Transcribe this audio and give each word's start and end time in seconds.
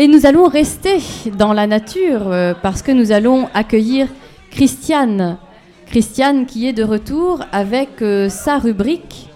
Et 0.00 0.06
nous 0.06 0.26
allons 0.26 0.44
rester 0.46 0.98
dans 1.36 1.52
la 1.52 1.66
nature 1.66 2.30
euh, 2.30 2.54
parce 2.62 2.82
que 2.82 2.92
nous 2.92 3.10
allons 3.10 3.48
accueillir 3.52 4.06
Christiane. 4.52 5.38
Christiane 5.86 6.46
qui 6.46 6.68
est 6.68 6.72
de 6.72 6.84
retour 6.84 7.40
avec 7.50 8.00
euh, 8.00 8.28
sa 8.28 8.58
rubrique. 8.58 9.28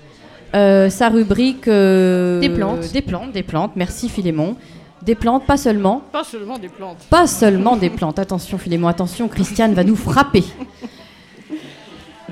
euh, 0.55 0.89
sa 0.89 1.09
rubrique. 1.09 1.67
euh, 1.67 2.39
Des 2.39 2.49
plantes. 2.49 2.93
Des 2.93 3.03
plantes, 3.03 3.33
des 3.33 3.43
plantes. 3.43 3.73
Merci 3.75 4.09
Philémon. 4.09 4.55
Des 5.03 5.17
plantes, 5.17 5.47
pas 5.47 5.57
seulement. 5.57 6.01
Pas 6.13 6.23
seulement 6.23 6.59
des 6.61 6.69
plantes. 6.69 6.99
Pas 7.11 7.27
seulement 7.27 7.77
des 7.77 7.91
plantes. 7.91 8.21
Attention 8.21 8.57
Philémon, 8.57 8.87
attention, 8.87 9.27
Christiane 9.27 9.75
va 9.75 9.83
nous 9.83 9.97
frapper. 9.97 10.45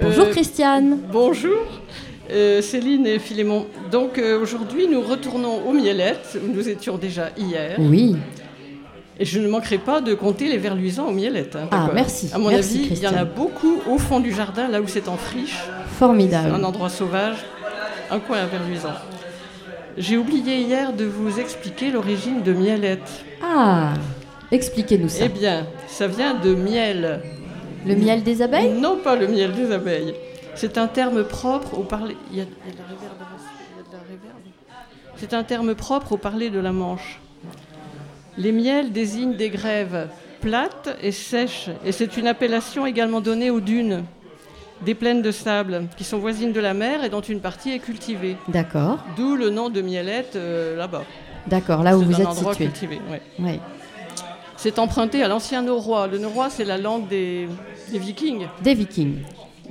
Bonjour 0.00 0.26
Euh, 0.26 0.30
Christiane. 0.30 0.98
Bonjour, 1.12 1.58
euh, 2.30 2.62
Céline 2.62 3.06
et 3.06 3.18
Philémon. 3.18 3.66
Donc 3.90 4.18
euh, 4.18 4.40
aujourd'hui, 4.40 4.86
nous 4.88 5.00
retournons 5.00 5.62
aux 5.66 5.72
Mielettes, 5.72 6.38
où 6.42 6.52
nous 6.52 6.68
étions 6.68 6.96
déjà 6.96 7.30
hier. 7.36 7.76
Oui. 7.78 8.16
Et 9.18 9.24
je 9.24 9.38
ne 9.38 9.48
manquerai 9.48 9.78
pas 9.78 10.00
de 10.00 10.14
compter 10.14 10.48
les 10.48 10.56
vers 10.58 10.74
luisants 10.74 11.08
aux 11.08 11.12
Mielettes. 11.12 11.56
hein, 11.56 11.68
Ah, 11.70 11.90
merci. 11.94 12.30
À 12.32 12.38
mon 12.38 12.48
Merci, 12.50 12.78
avis, 12.86 12.88
il 12.92 12.98
y 13.02 13.06
en 13.06 13.14
a 13.16 13.24
beaucoup 13.24 13.80
au 13.90 13.98
fond 13.98 14.18
du 14.20 14.32
jardin, 14.32 14.68
là 14.68 14.80
où 14.80 14.86
c'est 14.88 15.08
en 15.08 15.16
friche, 15.16 15.58
Formidable. 15.98 16.54
un 16.54 16.64
endroit 16.64 16.88
sauvage, 16.88 17.36
un 18.10 18.18
coin 18.18 18.38
à 18.38 18.46
vers 18.46 18.64
luisants. 18.66 18.88
J'ai 19.98 20.16
oublié 20.16 20.56
hier 20.60 20.92
de 20.94 21.04
vous 21.04 21.38
expliquer 21.38 21.90
l'origine 21.90 22.42
de 22.42 22.52
Mielettes. 22.54 23.24
Ah, 23.44 23.92
expliquez-nous 24.50 25.08
ça. 25.10 25.24
Eh 25.26 25.28
bien, 25.28 25.66
ça 25.86 26.06
vient 26.06 26.34
de 26.34 26.54
miel. 26.54 27.20
Le 27.86 27.94
miel 27.96 28.22
des 28.22 28.40
abeilles? 28.40 28.72
Non, 28.72 28.98
pas 29.02 29.16
le 29.16 29.26
miel 29.26 29.52
des 29.52 29.70
abeilles. 29.72 30.14
C'est 30.60 30.76
un 30.76 30.88
terme 30.88 31.24
propre 31.24 31.78
au 31.78 31.84
parler. 31.84 32.18
Il 32.30 32.36
y 32.36 32.40
a, 32.42 32.44
il 32.44 32.68
y 32.68 32.72
a 32.72 32.74
de 32.74 32.78
la 32.78 32.84
réverbération, 32.84 33.50
il 33.72 33.76
y 33.78 33.80
a 33.80 33.88
de 33.88 33.92
la 33.92 34.02
réverb. 34.02 34.36
C'est 35.16 35.32
un 35.32 35.42
terme 35.42 35.74
propre 35.74 36.12
au 36.12 36.16
parler 36.18 36.50
de 36.50 36.58
la 36.58 36.70
Manche. 36.70 37.18
Les 38.36 38.52
miels 38.52 38.92
désignent 38.92 39.36
des 39.36 39.48
grèves 39.48 40.08
plates 40.42 40.94
et 41.02 41.12
sèches, 41.12 41.70
et 41.82 41.92
c'est 41.92 42.18
une 42.18 42.26
appellation 42.26 42.84
également 42.84 43.22
donnée 43.22 43.48
aux 43.48 43.60
dunes, 43.60 44.04
des 44.82 44.94
plaines 44.94 45.22
de 45.22 45.30
sable, 45.30 45.84
qui 45.96 46.04
sont 46.04 46.18
voisines 46.18 46.52
de 46.52 46.60
la 46.60 46.74
mer 46.74 47.04
et 47.04 47.08
dont 47.08 47.22
une 47.22 47.40
partie 47.40 47.70
est 47.72 47.78
cultivée. 47.78 48.36
D'accord, 48.48 48.98
D'où 49.16 49.36
le 49.36 49.48
nom 49.48 49.70
de 49.70 49.80
Mielette 49.80 50.36
euh, 50.36 50.76
là-bas. 50.76 51.04
d'accord, 51.46 51.82
là 51.82 51.96
où 51.96 52.00
C'est 52.00 52.06
vous 52.06 52.20
un 52.28 52.30
êtes 52.32 52.38
situé. 52.38 52.64
cultivé. 52.66 53.00
ouais. 53.10 53.22
Oui. 53.38 53.60
C'est 54.58 54.78
emprunté 54.78 55.22
à 55.22 55.28
l'ancien 55.28 55.62
norrois. 55.62 56.06
Le 56.06 56.18
norrois, 56.18 56.50
c'est 56.50 56.66
la 56.66 56.76
langue 56.76 57.08
des, 57.08 57.48
des 57.90 57.98
vikings, 57.98 58.46
Des 58.62 58.74
vikings. 58.74 59.22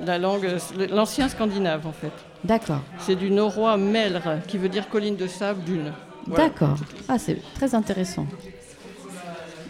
La 0.05 0.17
langue, 0.17 0.47
l'ancien 0.92 1.28
scandinave 1.30 1.86
en 1.88 1.92
fait. 1.92 2.11
D'accord, 2.44 2.80
C'est 3.00 3.16
du 3.16 3.31
norrois 3.31 3.75
melre, 3.78 4.39
qui 4.47 4.58
veut 4.58 4.69
dire 4.69 4.88
colline 4.89 5.16
de 5.17 5.28
sable, 5.28 5.61
dune. 5.64 5.92
Voilà. 6.28 6.45
d'accord. 6.50 6.75
Ah, 7.08 7.17
c'est 7.17 7.38
très 7.55 7.73
intéressant. 7.75 8.25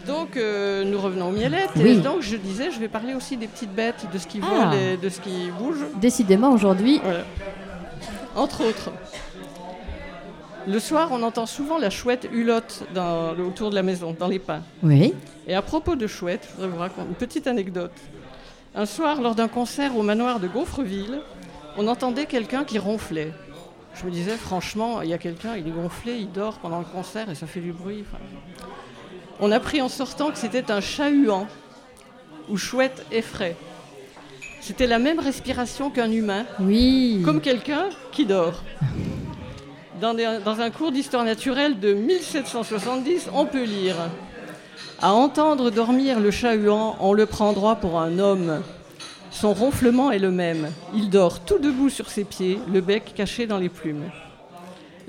Donc 0.06 0.36
euh, 0.36 0.84
nous 0.84 1.00
revenons 1.00 1.28
aux 1.28 1.32
mielettes. 1.32 1.70
Oui. 1.76 1.90
Et 1.90 1.96
donc 1.96 2.20
je 2.22 2.36
disais, 2.36 2.70
je 2.70 2.78
vais 2.80 2.88
parler 2.88 3.14
aussi 3.14 3.36
des 3.36 3.46
petites 3.46 3.74
bêtes, 3.74 4.06
de 4.12 4.18
ce 4.18 4.26
qui 4.26 4.40
Ah. 4.42 4.70
vole 4.70 4.78
et 4.78 4.96
de 4.96 5.08
ce 5.08 5.20
qui 5.20 5.50
bouge. 5.58 5.78
Décidément, 6.00 6.50
aujourd'hui, 6.52 7.00
Voilà. 7.02 7.20
Entre 8.36 8.64
autres. 8.64 8.90
Le 10.66 10.78
soir, 10.78 11.08
on 11.10 11.22
entend 11.22 11.46
souvent 11.46 11.78
la 11.78 11.90
chouette 11.90 12.28
hulotte 12.32 12.84
dans, 12.94 13.30
autour 13.38 13.70
de 13.70 13.74
la 13.74 13.82
maison, 13.82 14.14
dans 14.18 14.28
les 14.28 14.38
pins. 14.38 14.62
oui. 14.82 15.14
Et 15.48 15.54
à 15.54 15.62
propos 15.62 15.96
de 15.96 16.06
chouette, 16.06 16.46
je 16.48 16.54
voudrais 16.54 16.68
vous 16.68 16.78
raconter 16.78 17.08
une 17.08 17.14
petite 17.14 17.46
anecdote. 17.48 17.90
Un 18.74 18.86
soir, 18.86 19.20
lors 19.20 19.34
d'un 19.34 19.48
concert 19.48 19.96
au 19.96 20.02
manoir 20.02 20.38
de 20.40 20.46
Gonfreville, 20.48 21.20
on 21.76 21.88
entendait 21.88 22.26
quelqu'un 22.26 22.64
qui 22.64 22.78
ronflait. 22.78 23.32
Je 23.94 24.06
me 24.06 24.10
disais, 24.10 24.36
franchement, 24.36 25.02
il 25.02 25.10
y 25.10 25.12
a 25.12 25.18
quelqu'un, 25.18 25.56
il 25.56 25.66
est 25.66 25.70
gonflé, 25.72 26.16
il 26.16 26.30
dort 26.30 26.58
pendant 26.58 26.78
le 26.78 26.84
concert 26.84 27.28
et 27.30 27.34
ça 27.34 27.46
fait 27.46 27.60
du 27.60 27.72
bruit. 27.72 28.04
Enfin, 28.06 28.22
On 29.40 29.50
a 29.50 29.56
appris 29.56 29.80
en 29.82 29.88
sortant 29.88 30.30
que 30.30 30.38
c'était 30.38 30.70
un 30.70 30.80
chat-huant, 30.80 31.48
ou 32.48 32.56
chouette 32.56 33.04
effraie. 33.10 33.56
C'était 34.60 34.86
la 34.86 34.98
même 34.98 35.18
respiration 35.18 35.90
qu'un 35.90 36.10
humain, 36.10 36.44
Oui. 36.60 37.22
comme 37.24 37.40
quelqu'un 37.40 37.86
qui 38.12 38.26
dort. 38.26 38.62
Dans, 40.00 40.14
des- 40.14 40.38
dans 40.44 40.60
un 40.60 40.70
cours 40.70 40.92
d'histoire 40.92 41.24
naturelle 41.24 41.80
de 41.80 41.92
1770, 41.92 43.28
on 43.34 43.46
peut 43.46 43.64
lire 43.64 43.96
À 45.02 45.12
entendre 45.12 45.70
dormir 45.70 46.20
le 46.20 46.30
chat-huant, 46.30 46.96
on 47.00 47.12
le 47.12 47.26
prend 47.26 47.52
droit 47.52 47.76
pour 47.76 47.98
un 47.98 48.18
homme. 48.18 48.62
Son 49.30 49.54
ronflement 49.54 50.10
est 50.10 50.18
le 50.18 50.30
même. 50.30 50.70
Il 50.94 51.08
dort 51.08 51.40
tout 51.40 51.58
debout 51.58 51.88
sur 51.88 52.10
ses 52.10 52.24
pieds, 52.24 52.58
le 52.70 52.80
bec 52.80 53.12
caché 53.14 53.46
dans 53.46 53.58
les 53.58 53.68
plumes. 53.68 54.10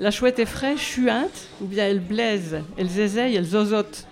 La 0.00 0.10
chouette 0.10 0.38
effraie 0.38 0.76
chuinte, 0.76 1.48
ou 1.60 1.66
bien 1.66 1.86
elle 1.86 2.00
blaise, 2.00 2.60
elle 2.76 2.88
zézeille, 2.88 3.36
elle 3.36 3.44
zozote. 3.44 4.06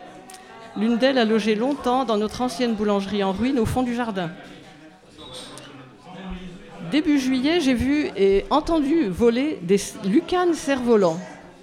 L'une 0.76 0.98
d'elles 0.98 1.18
a 1.18 1.24
logé 1.24 1.54
longtemps 1.54 2.04
dans 2.04 2.16
notre 2.16 2.42
ancienne 2.42 2.74
boulangerie 2.74 3.24
en 3.24 3.32
ruine 3.32 3.58
au 3.58 3.66
fond 3.66 3.82
du 3.82 3.94
jardin. 3.94 4.30
Début 6.90 7.18
juillet, 7.18 7.60
j'ai 7.60 7.74
vu 7.74 8.10
et 8.16 8.44
entendu 8.50 9.08
voler 9.08 9.58
des 9.62 9.80
lucanes 10.04 10.54
cerfs-volants. 10.54 11.18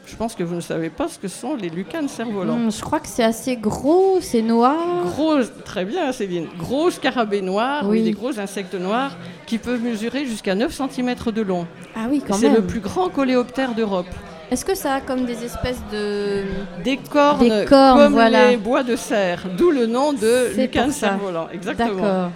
Je 0.09 0.16
pense 0.16 0.35
que 0.35 0.44
vous 0.44 0.56
ne 0.56 0.62
savez 0.62 0.90
pas 0.90 1.09
ce 1.09 1.19
que 1.19 1.28
sont 1.28 1.56
les 1.56 1.69
lucanes 1.69 2.07
cerfs-volants. 2.07 2.53
Hum, 2.56 2.72
je 2.72 2.81
crois 2.81 3.01
que 3.01 3.09
c'est 3.09 3.23
assez 3.25 3.57
gros, 3.57 4.19
c'est 4.22 4.41
noir. 4.41 4.75
Gros, 5.06 5.35
très 5.66 5.84
bien 5.84 6.12
Céline, 6.13 6.47
gros 6.57 6.90
scarabée 6.90 7.41
noir, 7.41 7.84
Oui. 7.88 8.03
des 8.03 8.12
gros 8.12 8.40
insectes 8.40 8.73
noirs 8.73 9.17
qui 9.46 9.57
peuvent 9.57 9.81
mesurer 9.81 10.25
jusqu'à 10.25 10.56
9 10.56 10.73
cm 10.73 11.13
de 11.35 11.41
long. 11.41 11.67
Ah 11.96 12.06
oui, 12.09 12.23
quand 12.25 12.35
C'est 12.35 12.47
même. 12.47 12.56
le 12.62 12.63
plus 12.66 12.79
grand 12.79 13.09
coléoptère 13.09 13.73
d'Europe. 13.75 14.07
Est-ce 14.50 14.63
que 14.63 14.75
ça 14.75 14.94
a 14.94 15.01
comme 15.01 15.25
des 15.25 15.44
espèces 15.44 15.81
de... 15.91 16.44
Des 16.85 16.96
cornes, 16.96 17.40
Des 17.50 17.66
cornes, 17.66 18.00
comme 18.03 18.13
voilà. 18.13 18.51
les 18.51 18.56
bois 18.57 18.81
de 18.84 18.96
cerf, 18.96 19.44
d'où 19.57 19.72
le 19.72 19.88
nom 19.88 20.13
de 20.13 20.51
C'est 20.56 20.62
lucane 20.62 20.85
pour 20.85 20.94
ça. 20.94 21.00
cerf-volant. 21.09 21.50
Exactement. 21.51 21.96
D'accord. 22.01 22.31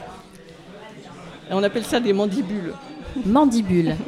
On 1.51 1.63
appelle 1.63 1.85
ça 1.85 2.01
des 2.01 2.11
mandibules. 2.11 2.73
Mandibule. 3.25 3.95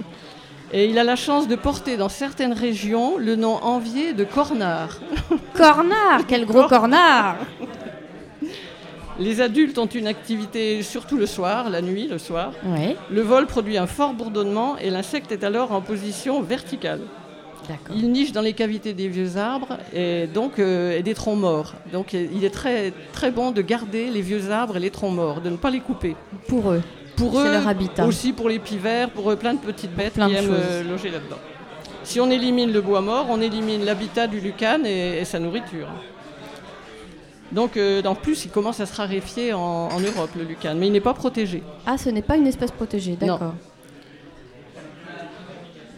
Et 0.75 0.87
il 0.87 0.97
a 0.97 1.03
la 1.03 1.15
chance 1.15 1.47
de 1.47 1.55
porter 1.55 1.97
dans 1.97 2.09
certaines 2.09 2.51
régions 2.51 3.17
le 3.19 3.35
nom 3.35 3.57
envié 3.61 4.13
de 4.13 4.23
cornard. 4.23 4.99
cornard, 5.53 6.25
quel 6.27 6.47
gros 6.47 6.67
cornard 6.67 7.35
Les 9.19 9.39
adultes 9.39 9.77
ont 9.77 9.85
une 9.85 10.07
activité 10.07 10.81
surtout 10.81 11.15
le 11.15 11.27
soir, 11.27 11.69
la 11.69 11.83
nuit, 11.83 12.07
le 12.07 12.17
soir. 12.17 12.53
Oui, 12.65 12.95
Le 13.11 13.21
vol 13.21 13.45
produit 13.45 13.77
un 13.77 13.85
fort 13.85 14.13
bourdonnement 14.13 14.75
et 14.79 14.89
l'insecte 14.89 15.31
est 15.31 15.43
alors 15.43 15.71
en 15.73 15.81
position 15.81 16.41
verticale. 16.41 17.01
Il 17.95 18.11
niche 18.11 18.31
dans 18.31 18.41
les 18.41 18.53
cavités 18.53 18.93
des 18.93 19.07
vieux 19.07 19.37
arbres 19.37 19.77
et 19.93 20.27
donc 20.27 20.59
euh, 20.59 20.97
et 20.97 21.03
des 21.03 21.13
troncs 21.13 21.37
morts. 21.37 21.75
Donc 21.93 22.13
il 22.13 22.43
est 22.43 22.49
très 22.49 22.91
très 23.13 23.31
bon 23.31 23.51
de 23.51 23.61
garder 23.61 24.09
les 24.09 24.21
vieux 24.21 24.51
arbres 24.51 24.75
et 24.75 24.79
les 24.79 24.89
troncs 24.89 25.13
morts, 25.13 25.39
de 25.39 25.49
ne 25.49 25.55
pas 25.55 25.69
les 25.69 25.79
couper. 25.79 26.15
Pour 26.47 26.71
eux. 26.71 26.81
Pour 27.15 27.39
eux, 27.39 27.51
leur 27.51 27.67
habitat. 27.67 28.05
aussi 28.05 28.33
pour 28.33 28.49
les 28.49 28.59
pivers, 28.59 29.09
pour 29.09 29.29
eux, 29.31 29.35
plein 29.35 29.53
de 29.53 29.59
petites 29.59 29.93
bêtes 29.95 30.13
Plein 30.13 30.27
qui 30.29 30.35
aiment 30.35 30.45
choses. 30.47 30.55
euh, 30.59 30.83
loger 30.83 31.09
là-dedans. 31.09 31.37
Si 32.03 32.19
on 32.19 32.29
élimine 32.29 32.71
le 32.73 32.81
bois 32.81 33.01
mort, 33.01 33.27
on 33.29 33.39
élimine 33.39 33.85
l'habitat 33.85 34.27
du 34.27 34.39
lucane 34.39 34.85
et, 34.85 35.19
et 35.19 35.25
sa 35.25 35.39
nourriture. 35.39 35.87
Donc 37.51 37.77
euh, 37.77 38.01
en 38.03 38.15
plus, 38.15 38.45
il 38.45 38.51
commence 38.51 38.79
à 38.79 38.85
se 38.85 38.95
raréfier 38.95 39.53
en, 39.53 39.59
en 39.59 39.99
Europe, 39.99 40.31
le 40.35 40.43
lucane, 40.43 40.77
mais 40.79 40.87
il 40.87 40.91
n'est 40.91 40.99
pas 41.01 41.13
protégé. 41.13 41.61
Ah, 41.85 41.97
ce 41.97 42.09
n'est 42.09 42.23
pas 42.23 42.35
une 42.35 42.47
espèce 42.47 42.71
protégée, 42.71 43.15
d'accord. 43.15 43.53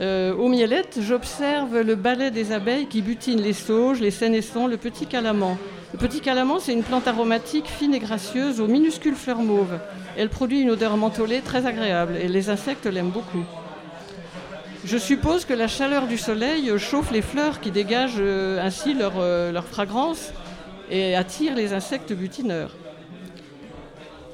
Euh, 0.01 0.35
aux 0.35 0.49
mielettes, 0.49 0.99
j'observe 1.01 1.79
le 1.79 1.95
balai 1.95 2.29
des 2.29 2.51
abeilles 2.51 2.87
qui 2.87 3.01
butinent 3.01 3.41
les 3.41 3.53
sauges, 3.53 4.01
les 4.01 4.11
sénessons, 4.11 4.67
le 4.67 4.75
petit 4.75 5.05
calamant. 5.05 5.57
Le 5.93 5.97
petit 5.97 6.19
calamant, 6.19 6.59
c'est 6.59 6.73
une 6.73 6.83
plante 6.83 7.07
aromatique 7.07 7.67
fine 7.67 7.93
et 7.93 7.99
gracieuse 7.99 8.59
aux 8.59 8.67
minuscules 8.67 9.15
fleurs 9.15 9.39
mauves. 9.39 9.79
Elle 10.17 10.29
produit 10.29 10.61
une 10.61 10.71
odeur 10.71 10.95
mentholée 10.97 11.41
très 11.41 11.65
agréable 11.65 12.15
et 12.21 12.27
les 12.27 12.49
insectes 12.49 12.85
l'aiment 12.85 13.09
beaucoup. 13.09 13.43
Je 14.85 14.97
suppose 14.97 15.45
que 15.45 15.53
la 15.53 15.67
chaleur 15.67 16.07
du 16.07 16.17
soleil 16.17 16.71
chauffe 16.77 17.11
les 17.11 17.21
fleurs 17.23 17.59
qui 17.59 17.71
dégagent 17.71 18.17
euh, 18.19 18.63
ainsi 18.63 18.93
leur, 18.93 19.13
euh, 19.17 19.51
leur 19.51 19.65
fragrance 19.65 20.31
et 20.91 21.15
attire 21.15 21.55
les 21.55 21.73
insectes 21.73 22.13
butineurs. 22.13 22.71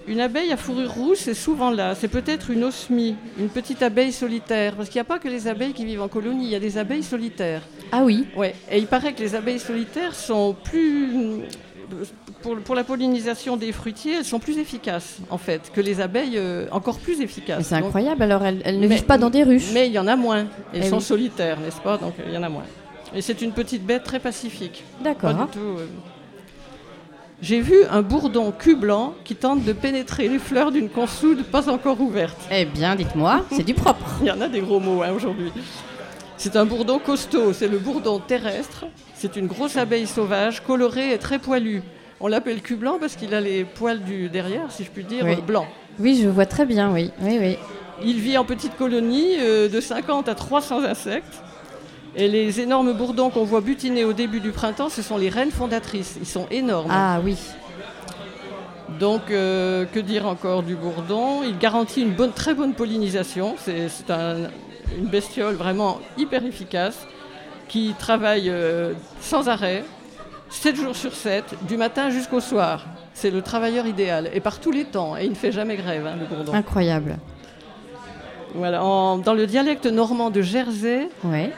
Une 0.07 0.19
abeille 0.19 0.51
à 0.51 0.57
fourrure 0.57 0.91
rousse 0.91 1.27
est 1.27 1.35
souvent 1.35 1.71
là. 1.71 1.95
C'est 1.95 2.07
peut-être 2.07 2.49
une 2.49 2.63
osmie, 2.63 3.15
une 3.39 3.49
petite 3.49 3.81
abeille 3.81 4.11
solitaire. 4.11 4.75
Parce 4.75 4.89
qu'il 4.89 4.97
n'y 4.97 5.01
a 5.01 5.05
pas 5.05 5.19
que 5.19 5.27
les 5.27 5.47
abeilles 5.47 5.73
qui 5.73 5.85
vivent 5.85 6.01
en 6.01 6.07
colonie, 6.07 6.45
il 6.45 6.51
y 6.51 6.55
a 6.55 6.59
des 6.59 6.77
abeilles 6.77 7.03
solitaires. 7.03 7.61
Ah 7.91 8.01
oui, 8.03 8.25
Ouais. 8.35 8.55
Et 8.69 8.77
il 8.79 8.87
paraît 8.87 9.13
que 9.13 9.21
les 9.21 9.35
abeilles 9.35 9.59
solitaires 9.59 10.15
sont 10.15 10.53
plus. 10.53 11.43
Pour, 12.41 12.55
pour 12.57 12.75
la 12.75 12.83
pollinisation 12.83 13.55
des 13.57 13.71
fruitiers, 13.71 14.15
elles 14.17 14.25
sont 14.25 14.39
plus 14.39 14.57
efficaces, 14.57 15.17
en 15.29 15.37
fait, 15.37 15.71
que 15.73 15.79
les 15.81 16.01
abeilles 16.01 16.37
euh, 16.37 16.65
encore 16.71 16.97
plus 16.99 17.21
efficaces. 17.21 17.67
c'est 17.67 17.75
incroyable, 17.75 18.23
alors 18.23 18.43
elles, 18.43 18.61
elles 18.65 18.79
ne 18.79 18.87
Mais- 18.87 18.95
vivent 18.95 19.05
pas 19.05 19.17
dans 19.17 19.29
des 19.29 19.43
ruches. 19.43 19.69
mais 19.73 19.87
il 19.87 19.93
y 19.93 19.99
en 19.99 20.07
a 20.07 20.15
moins. 20.15 20.45
Elles 20.73 20.81
Eh 20.85 20.89
sont 20.89 20.97
oui. 20.97 21.03
solitaires, 21.03 21.59
n'est-ce 21.59 21.79
pas? 21.81 21.97
Donc 21.97 22.13
il 22.27 22.33
y 22.33 22.37
en 22.37 22.43
a 22.43 22.49
moins. 22.49 22.63
Et 23.13 23.21
c'est 23.21 23.41
une 23.41 23.51
petite 23.51 23.85
bête 23.85 24.03
très 24.03 24.19
pacifique. 24.19 24.83
Pas 24.97 25.03
D'accord. 25.13 25.33
du 25.47 25.51
tout. 25.51 25.59
euh. 25.59 25.85
J'ai 27.41 27.59
vu 27.59 27.75
un 27.89 28.03
bourdon 28.03 28.51
cul 28.51 28.75
blanc 28.75 29.15
qui 29.23 29.35
tente 29.35 29.63
de 29.63 29.73
pénétrer 29.73 30.27
les 30.27 30.37
fleurs 30.39 30.71
d'une 30.71 30.89
consoude 30.89 31.43
pas 31.43 31.69
encore 31.69 31.99
ouverte. 31.99 32.37
Eh 32.51 32.65
bien, 32.65 32.95
dites-moi, 32.95 33.45
c'est 33.51 33.63
du 33.63 33.73
propre. 33.73 34.05
Il 34.21 34.27
y 34.27 34.31
en 34.31 34.39
a 34.41 34.47
des 34.47 34.61
gros 34.61 34.79
mots 34.79 35.01
hein, 35.01 35.11
aujourd'hui. 35.15 35.51
C'est 36.37 36.55
un 36.55 36.65
bourdon 36.65 36.99
costaud, 36.99 37.51
c'est 37.53 37.67
le 37.67 37.77
bourdon 37.79 38.19
terrestre. 38.19 38.85
C'est 39.15 39.35
une 39.35 39.47
grosse 39.47 39.75
abeille 39.77 40.07
sauvage, 40.07 40.61
colorée 40.61 41.13
et 41.13 41.17
très 41.17 41.37
poilue. 41.39 41.79
On 42.21 42.27
l'appelle 42.27 42.61
cul 42.61 42.75
blanc 42.75 42.97
parce 42.99 43.15
qu'il 43.15 43.33
a 43.33 43.41
les 43.41 43.63
poils 43.65 44.01
du 44.03 44.29
derrière, 44.29 44.71
si 44.71 44.83
je 44.83 44.89
puis 44.91 45.03
dire, 45.03 45.25
Oui. 45.25 45.35
blancs. 45.45 45.67
Oui, 45.99 46.19
je 46.21 46.29
vois 46.29 46.45
très 46.45 46.65
bien, 46.65 46.91
oui. 46.93 47.11
Oui, 47.21 47.37
oui. 47.39 47.57
Il 48.03 48.19
vit 48.19 48.37
en 48.37 48.45
petites 48.45 48.77
colonies 48.77 49.35
euh, 49.39 49.67
de 49.67 49.79
50 49.81 50.27
à 50.29 50.35
300 50.35 50.83
insectes. 50.83 51.41
Et 52.15 52.27
les 52.27 52.59
énormes 52.59 52.93
bourdons 52.93 53.29
qu'on 53.29 53.43
voit 53.45 53.61
butiner 53.61 54.03
au 54.05 54.13
début 54.13 54.39
du 54.39 54.51
printemps, 54.51 54.89
ce 54.89 55.01
sont 55.01 55.17
les 55.17 55.29
reines 55.29 55.51
fondatrices. 55.51 56.17
Ils 56.19 56.27
sont 56.27 56.45
énormes. 56.51 56.89
Ah 56.91 57.19
oui. 57.23 57.37
Donc, 58.99 59.31
euh, 59.31 59.85
que 59.85 59.99
dire 59.99 60.27
encore 60.27 60.63
du 60.63 60.75
bourdon? 60.75 61.43
Il 61.43 61.57
garantit 61.57 62.01
une 62.01 62.11
bonne, 62.11 62.33
très 62.33 62.53
bonne 62.53 62.73
pollinisation. 62.73 63.55
C'est 63.57 63.87
c'est 63.89 64.11
un- 64.11 64.49
une 64.97 65.05
bestiole 65.07 65.55
vraiment 65.55 65.99
hyper 66.17 66.45
efficace 66.45 67.07
qui 67.69 67.93
travaille 67.97 68.49
euh, 68.49 68.93
sans 69.21 69.47
arrêt, 69.47 69.85
7 70.51 70.75
jours 70.75 70.95
sur 70.95 71.13
7, 71.15 71.43
du 71.67 71.77
matin 71.77 72.09
jusqu'au 72.09 72.39
soir. 72.39 72.85
C'est 73.13 73.31
le 73.31 73.41
travailleur 73.41 73.85
idéal, 73.87 74.29
et 74.33 74.39
par 74.39 74.59
tous 74.59 74.71
les 74.71 74.85
temps. 74.85 75.17
Et 75.17 75.23
il 75.25 75.29
ne 75.31 75.35
fait 75.35 75.51
jamais 75.51 75.75
grève, 75.75 76.05
hein, 76.05 76.15
le 76.19 76.25
bourdon. 76.25 76.53
Incroyable. 76.53 77.17
Voilà. 78.53 78.83
En- 78.83 79.17
dans 79.17 79.33
le 79.33 79.47
dialecte 79.47 79.85
normand 79.85 80.29
de 80.29 80.41
Jersey, 80.41 81.07
Ouais. 81.23 81.51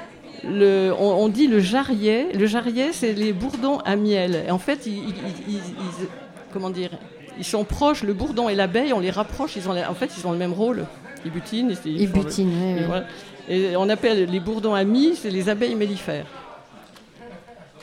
le- 0.48 0.94
on, 1.00 1.24
on 1.24 1.28
dit 1.30 1.48
le 1.48 1.60
jarrier. 1.60 2.32
Le 2.34 2.46
jarrier, 2.46 2.94
c'est 2.94 3.14
les 3.14 3.34
bourdons 3.34 3.80
à 3.80 3.96
miel. 3.96 4.44
Et 4.48 4.52
en 4.52 4.60
fait, 4.60 4.86
ils, 4.86 4.94
ils- 5.10 5.14
ils- 5.48 5.56
ils- 5.56 6.08
comment 6.52 6.70
dire 6.70 6.92
Ils 7.40 7.44
sont 7.46 7.64
proches. 7.64 8.04
Le 8.04 8.14
bourdon 8.14 8.48
et 8.48 8.54
l'abeille, 8.56 8.94
on 8.94 9.00
les 9.00 9.10
rapproche. 9.10 9.56
Ils 9.56 9.68
ont, 9.68 9.74
la- 9.74 9.90
en 9.90 9.96
fait, 9.96 10.12
ils 10.20 10.28
ont 10.28 10.32
le 10.32 10.38
même 10.38 10.54
rôle. 10.54 10.86
Ils 11.26 11.32
butinent. 11.32 11.72
Ils, 11.86 11.92
ils 11.94 12.02
Il 12.04 12.08
font 12.10 12.20
le- 12.20 12.24
butine, 12.26 12.52
oui, 12.62 12.82
et 12.82 12.86
voilà. 12.86 13.06
Et 13.50 13.76
on 13.76 13.90
appelle 13.90 14.30
les 14.30 14.40
bourdons 14.40 14.76
amis, 14.76 15.16
c'est 15.16 15.32
les 15.32 15.50
abeilles 15.50 15.74
mellifères. 15.76 16.28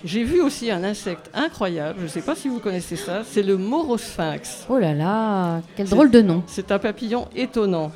J'ai 0.04 0.24
vu 0.24 0.40
aussi 0.40 0.70
un 0.70 0.82
insecte 0.84 1.30
incroyable. 1.34 1.96
Je 1.98 2.04
ne 2.04 2.08
sais 2.08 2.22
pas 2.22 2.34
si 2.34 2.48
vous 2.48 2.58
connaissez 2.58 2.96
ça. 2.96 3.22
C'est 3.28 3.42
le 3.42 3.56
morosphinx. 3.56 4.66
Oh 4.68 4.78
là 4.78 4.94
là, 4.94 5.60
quel 5.76 5.88
drôle 5.88 6.10
de 6.10 6.22
nom. 6.22 6.42
C'est 6.46 6.72
un 6.72 6.78
papillon 6.78 7.28
étonnant 7.36 7.92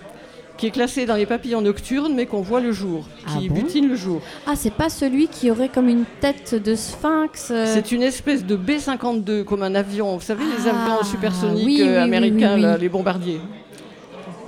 qui 0.57 0.67
est 0.69 0.71
classé 0.71 1.05
dans 1.07 1.17
les 1.17 1.27
papillons 1.27 1.63
nocturnes, 1.63 2.15
mais 2.15 2.27
qu'on 2.27 2.41
voit 2.43 2.61
le 2.61 2.71
jour, 2.71 3.09
Ah 3.27 3.39
qui 3.41 3.49
bon 3.49 3.57
butine 3.57 3.89
le 3.89 3.97
jour. 3.97 4.21
Ah, 4.47 4.53
c'est 4.55 4.73
pas 4.73 4.89
celui 4.89 5.27
qui 5.27 5.51
aurait 5.51 5.69
comme 5.69 5.89
une 5.89 6.05
tête 6.21 6.55
de 6.55 6.77
sphinx 6.77 7.49
euh, 7.51 7.67
C'est 7.67 7.91
une 7.91 8.03
espèce 8.03 8.45
de 8.45 8.55
B-52, 8.55 9.43
comme 9.43 9.65
un 9.65 9.75
avion. 9.75 10.15
Vous 10.15 10.23
savez, 10.23 10.45
les 10.45 10.69
Ah, 10.69 10.93
avions 10.93 11.05
supersoniques 11.05 11.67
oui, 11.67 11.83
américains, 11.97 12.55
oui, 12.55 12.63
là, 12.63 12.75
oui. 12.75 12.81
les 12.83 12.89
bombardiers. 12.89 13.41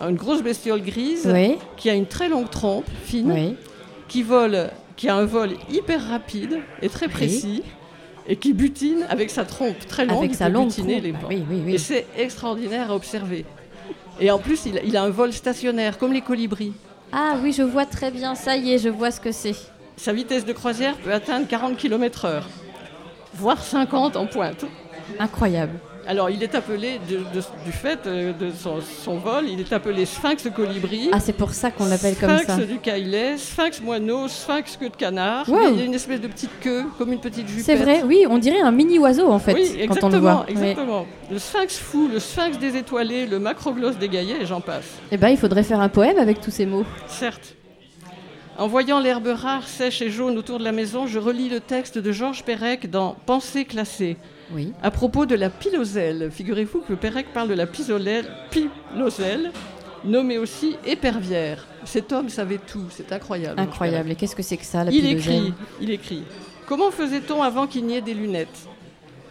Une 0.00 0.14
grosse 0.14 0.42
bestiole 0.42 0.82
grise 0.82 1.28
qui 1.76 1.90
a 1.90 1.94
une 1.94 2.06
très 2.06 2.28
longue 2.28 2.50
trompe 2.50 2.84
fine, 3.04 3.54
qui 4.06 4.22
vole, 4.22 4.70
qui 4.96 5.08
a 5.08 5.14
un 5.16 5.24
vol 5.24 5.50
hyper 5.70 6.08
rapide 6.08 6.60
et 6.82 6.88
très 6.88 7.08
précis, 7.08 7.62
et 8.28 8.36
qui 8.36 8.52
butine 8.52 9.06
avec 9.08 9.30
sa 9.30 9.44
trompe 9.44 9.86
très 9.86 10.04
longue. 10.06 10.18
Avec 10.18 10.34
sa 10.34 10.46
peut 10.46 10.52
longue 10.52 10.68
butiner 10.68 10.94
trompe. 10.94 11.04
les 11.04 11.12
Bah 11.12 11.18
vents. 11.22 11.28
Oui, 11.28 11.44
oui, 11.48 11.74
Et 11.74 11.78
c'est 11.78 12.06
extraordinaire 12.16 12.90
à 12.90 12.94
observer. 12.94 13.44
Et 14.20 14.30
en 14.30 14.38
plus, 14.38 14.66
il, 14.66 14.80
il 14.84 14.96
a 14.96 15.02
un 15.02 15.10
vol 15.10 15.32
stationnaire, 15.32 15.98
comme 15.98 16.12
les 16.12 16.22
colibris. 16.22 16.72
Ah 17.12 17.36
oui, 17.42 17.52
je 17.52 17.62
vois 17.62 17.86
très 17.86 18.10
bien. 18.10 18.34
Ça 18.34 18.56
y 18.56 18.72
est, 18.72 18.78
je 18.78 18.88
vois 18.88 19.10
ce 19.10 19.20
que 19.20 19.30
c'est. 19.30 19.54
Sa 19.96 20.12
vitesse 20.12 20.44
de 20.44 20.52
croisière 20.52 20.96
peut 20.96 21.12
atteindre 21.12 21.46
40 21.46 21.76
km/h, 21.76 22.42
voire 23.34 23.62
50 23.62 24.16
en 24.16 24.26
pointe. 24.26 24.64
Incroyable. 25.18 25.78
Alors, 26.08 26.30
il 26.30 26.40
est 26.42 26.54
appelé, 26.54 27.00
de- 27.10 27.16
de- 27.16 27.44
du 27.64 27.72
fait 27.72 27.98
euh, 28.06 28.32
de 28.32 28.50
son, 28.52 28.76
son 29.02 29.16
vol, 29.18 29.48
il 29.48 29.58
est 29.58 29.72
appelé 29.72 30.06
sphinx 30.06 30.48
colibri. 30.54 31.08
Ah, 31.12 31.18
c'est 31.18 31.32
pour 31.32 31.50
ça 31.52 31.72
qu'on 31.72 31.86
l'appelle 31.86 32.14
comme 32.14 32.30
sphinx 32.38 32.46
ça. 32.46 32.56
du 32.64 32.78
caïlet, 32.78 33.36
sphinx 33.36 33.80
moineau, 33.80 34.28
sphinx 34.28 34.76
queue 34.76 34.88
de 34.88 34.94
canard. 34.96 35.48
Wow. 35.48 35.58
Il 35.72 35.78
y 35.80 35.82
a 35.82 35.84
une 35.84 35.94
espèce 35.94 36.20
de 36.20 36.28
petite 36.28 36.60
queue, 36.60 36.84
comme 36.96 37.12
une 37.12 37.18
petite 37.18 37.48
jupette. 37.48 37.64
C'est 37.64 37.74
vrai, 37.74 38.02
oui, 38.04 38.24
on 38.30 38.38
dirait 38.38 38.60
un 38.60 38.70
mini 38.70 39.00
oiseau 39.00 39.28
en 39.28 39.40
fait 39.40 39.54
Oui, 39.54 39.86
quand 39.88 40.04
on 40.04 40.08
le 40.10 40.18
voit. 40.18 40.44
Oui. 40.46 40.52
exactement. 40.52 41.06
Le 41.30 41.38
sphinx 41.40 41.76
fou, 41.78 42.08
le 42.12 42.20
sphinx 42.20 42.56
des 42.58 42.76
étoilés, 42.76 43.26
le 43.26 43.40
macroglosse 43.40 43.98
dégaillé, 43.98 44.36
et 44.42 44.46
j'en 44.46 44.60
passe. 44.60 44.86
Eh 45.10 45.16
ben, 45.16 45.28
il 45.30 45.36
faudrait 45.36 45.64
faire 45.64 45.80
un 45.80 45.88
poème 45.88 46.18
avec 46.18 46.40
tous 46.40 46.52
ces 46.52 46.66
mots. 46.66 46.84
Certes. 47.08 47.54
En 48.58 48.68
voyant 48.68 49.00
l'herbe 49.00 49.26
rare, 49.34 49.66
sèche 49.66 50.00
et 50.02 50.08
jaune 50.10 50.38
autour 50.38 50.58
de 50.58 50.64
la 50.64 50.72
maison, 50.72 51.06
je 51.06 51.18
relis 51.18 51.48
le 51.48 51.60
texte 51.60 51.98
de 51.98 52.12
Georges 52.12 52.42
Perec 52.44 52.88
dans 52.90 53.16
Pensée 53.26 53.64
classée. 53.64 54.16
Oui. 54.52 54.72
À 54.82 54.90
propos 54.90 55.26
de 55.26 55.34
la 55.34 55.50
piloselle, 55.50 56.30
figurez-vous 56.30 56.80
que 56.80 56.92
Pérec 56.94 57.26
parle 57.32 57.48
de 57.48 57.54
la 57.54 57.66
piloselle, 57.66 59.52
nommée 60.04 60.38
aussi 60.38 60.76
épervière. 60.86 61.66
Cet 61.84 62.12
homme 62.12 62.28
savait 62.28 62.58
tout, 62.64 62.84
c'est 62.90 63.12
incroyable. 63.12 63.58
Incroyable. 63.60 64.10
Et 64.12 64.14
qu'est-ce 64.14 64.36
que 64.36 64.42
c'est 64.42 64.56
que 64.56 64.64
ça, 64.64 64.84
la 64.84 64.90
Il 64.92 65.00
piloselle 65.02 65.34
écrit, 65.34 65.54
il 65.80 65.90
écrit. 65.90 66.22
Comment 66.66 66.90
faisait-on 66.90 67.42
avant 67.42 67.66
qu'il 67.66 67.84
n'y 67.86 67.96
ait 67.96 68.00
des 68.02 68.14
lunettes? 68.14 68.66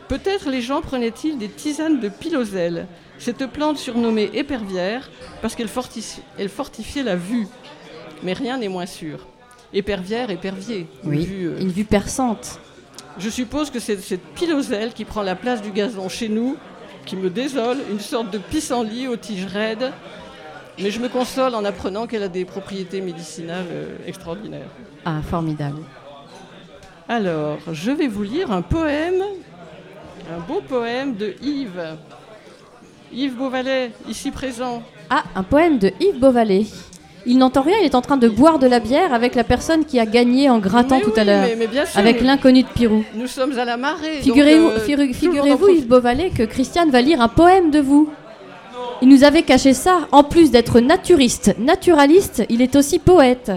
Peut-être 0.07 0.49
les 0.49 0.61
gens 0.61 0.81
prenaient-ils 0.81 1.37
des 1.37 1.49
tisanes 1.49 1.99
de 1.99 2.09
piloselle, 2.09 2.85
cette 3.17 3.45
plante 3.47 3.77
surnommée 3.77 4.29
épervière, 4.33 5.09
parce 5.41 5.55
qu'elle 5.55 5.67
fortifi- 5.67 6.19
elle 6.37 6.49
fortifiait 6.49 7.03
la 7.03 7.15
vue. 7.15 7.47
Mais 8.23 8.33
rien 8.33 8.57
n'est 8.57 8.67
moins 8.69 8.85
sûr. 8.85 9.25
Épervière, 9.73 10.29
épervier. 10.29 10.87
une 11.03 11.09
Oui, 11.09 11.25
vue, 11.25 11.47
euh, 11.47 11.59
une 11.59 11.69
vue 11.71 11.85
perçante. 11.85 12.59
Je 13.17 13.29
suppose 13.29 13.69
que 13.69 13.79
c'est 13.79 13.97
cette 13.97 14.25
piloselle 14.33 14.93
qui 14.93 15.05
prend 15.05 15.21
la 15.21 15.35
place 15.35 15.61
du 15.61 15.71
gazon 15.71 16.09
chez 16.09 16.29
nous, 16.29 16.57
qui 17.05 17.15
me 17.15 17.29
désole, 17.29 17.77
une 17.89 17.99
sorte 17.99 18.31
de 18.31 18.37
pissenlit 18.37 19.07
aux 19.07 19.15
tiges 19.15 19.45
raides. 19.45 19.91
Mais 20.79 20.91
je 20.91 20.99
me 20.99 21.07
console 21.07 21.55
en 21.55 21.63
apprenant 21.63 22.05
qu'elle 22.05 22.23
a 22.23 22.27
des 22.27 22.43
propriétés 22.43 22.99
médicinales 22.99 23.67
euh, 23.69 23.97
extraordinaires. 24.05 24.67
Ah, 25.05 25.21
formidable. 25.21 25.83
Alors, 27.07 27.59
je 27.71 27.91
vais 27.91 28.07
vous 28.07 28.23
lire 28.23 28.51
un 28.51 28.61
poème, 28.61 29.23
un 30.35 30.39
beau 30.39 30.61
poème 30.67 31.15
de 31.15 31.35
Yves. 31.41 31.95
Yves 33.13 33.37
Beauvalet, 33.37 33.91
ici 34.09 34.31
présent. 34.31 34.83
Ah, 35.09 35.23
un 35.35 35.43
poème 35.43 35.77
de 35.77 35.91
Yves 36.01 36.19
Beauvalet. 36.19 36.65
Il 37.27 37.39
n'entend 37.39 37.61
rien, 37.61 37.77
il 37.81 37.85
est 37.85 37.95
en 37.95 38.01
train 38.01 38.17
de 38.17 38.29
boire 38.29 38.59
de 38.59 38.67
la 38.67 38.79
bière 38.79 39.13
avec 39.13 39.33
la 39.33 39.43
personne 39.43 39.85
qui 39.85 39.99
a 39.99 40.05
gagné 40.05 40.49
en 40.49 40.59
grattant 40.59 40.97
Mais 40.97 41.01
tout 41.01 41.13
oui, 41.15 41.19
à 41.19 41.23
l'heure. 41.23 41.47
Avec 41.95 42.21
l'inconnu 42.21 42.61
de 42.63 42.67
Pirou. 42.67 43.03
nous 43.15 43.27
sommes 43.27 43.57
à 43.57 43.65
la 43.65 43.77
marée. 43.77 44.21
Figurez-vous, 44.21 44.69
euh. 44.69 45.71
Yves 45.71 45.87
Beauvalet, 45.87 46.29
que 46.29 46.43
Christiane 46.43 46.91
va 46.91 47.01
lire 47.01 47.21
un 47.21 47.27
poème 47.27 47.71
de 47.71 47.79
vous. 47.79 48.09
Il 49.01 49.09
nous 49.09 49.23
avait 49.23 49.43
caché 49.43 49.73
ça. 49.73 50.07
En 50.11 50.23
plus 50.23 50.51
d'être 50.51 50.79
naturiste, 50.79 51.55
naturaliste, 51.57 52.43
il 52.49 52.61
est 52.61 52.75
aussi 52.75 52.99
poète. 52.99 53.51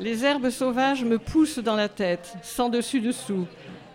Les 0.00 0.24
herbes 0.24 0.50
sauvages 0.50 1.04
me 1.04 1.18
poussent 1.18 1.60
dans 1.60 1.76
la 1.76 1.88
tête, 1.88 2.34
sans 2.42 2.68
dessus-dessous. 2.68 3.46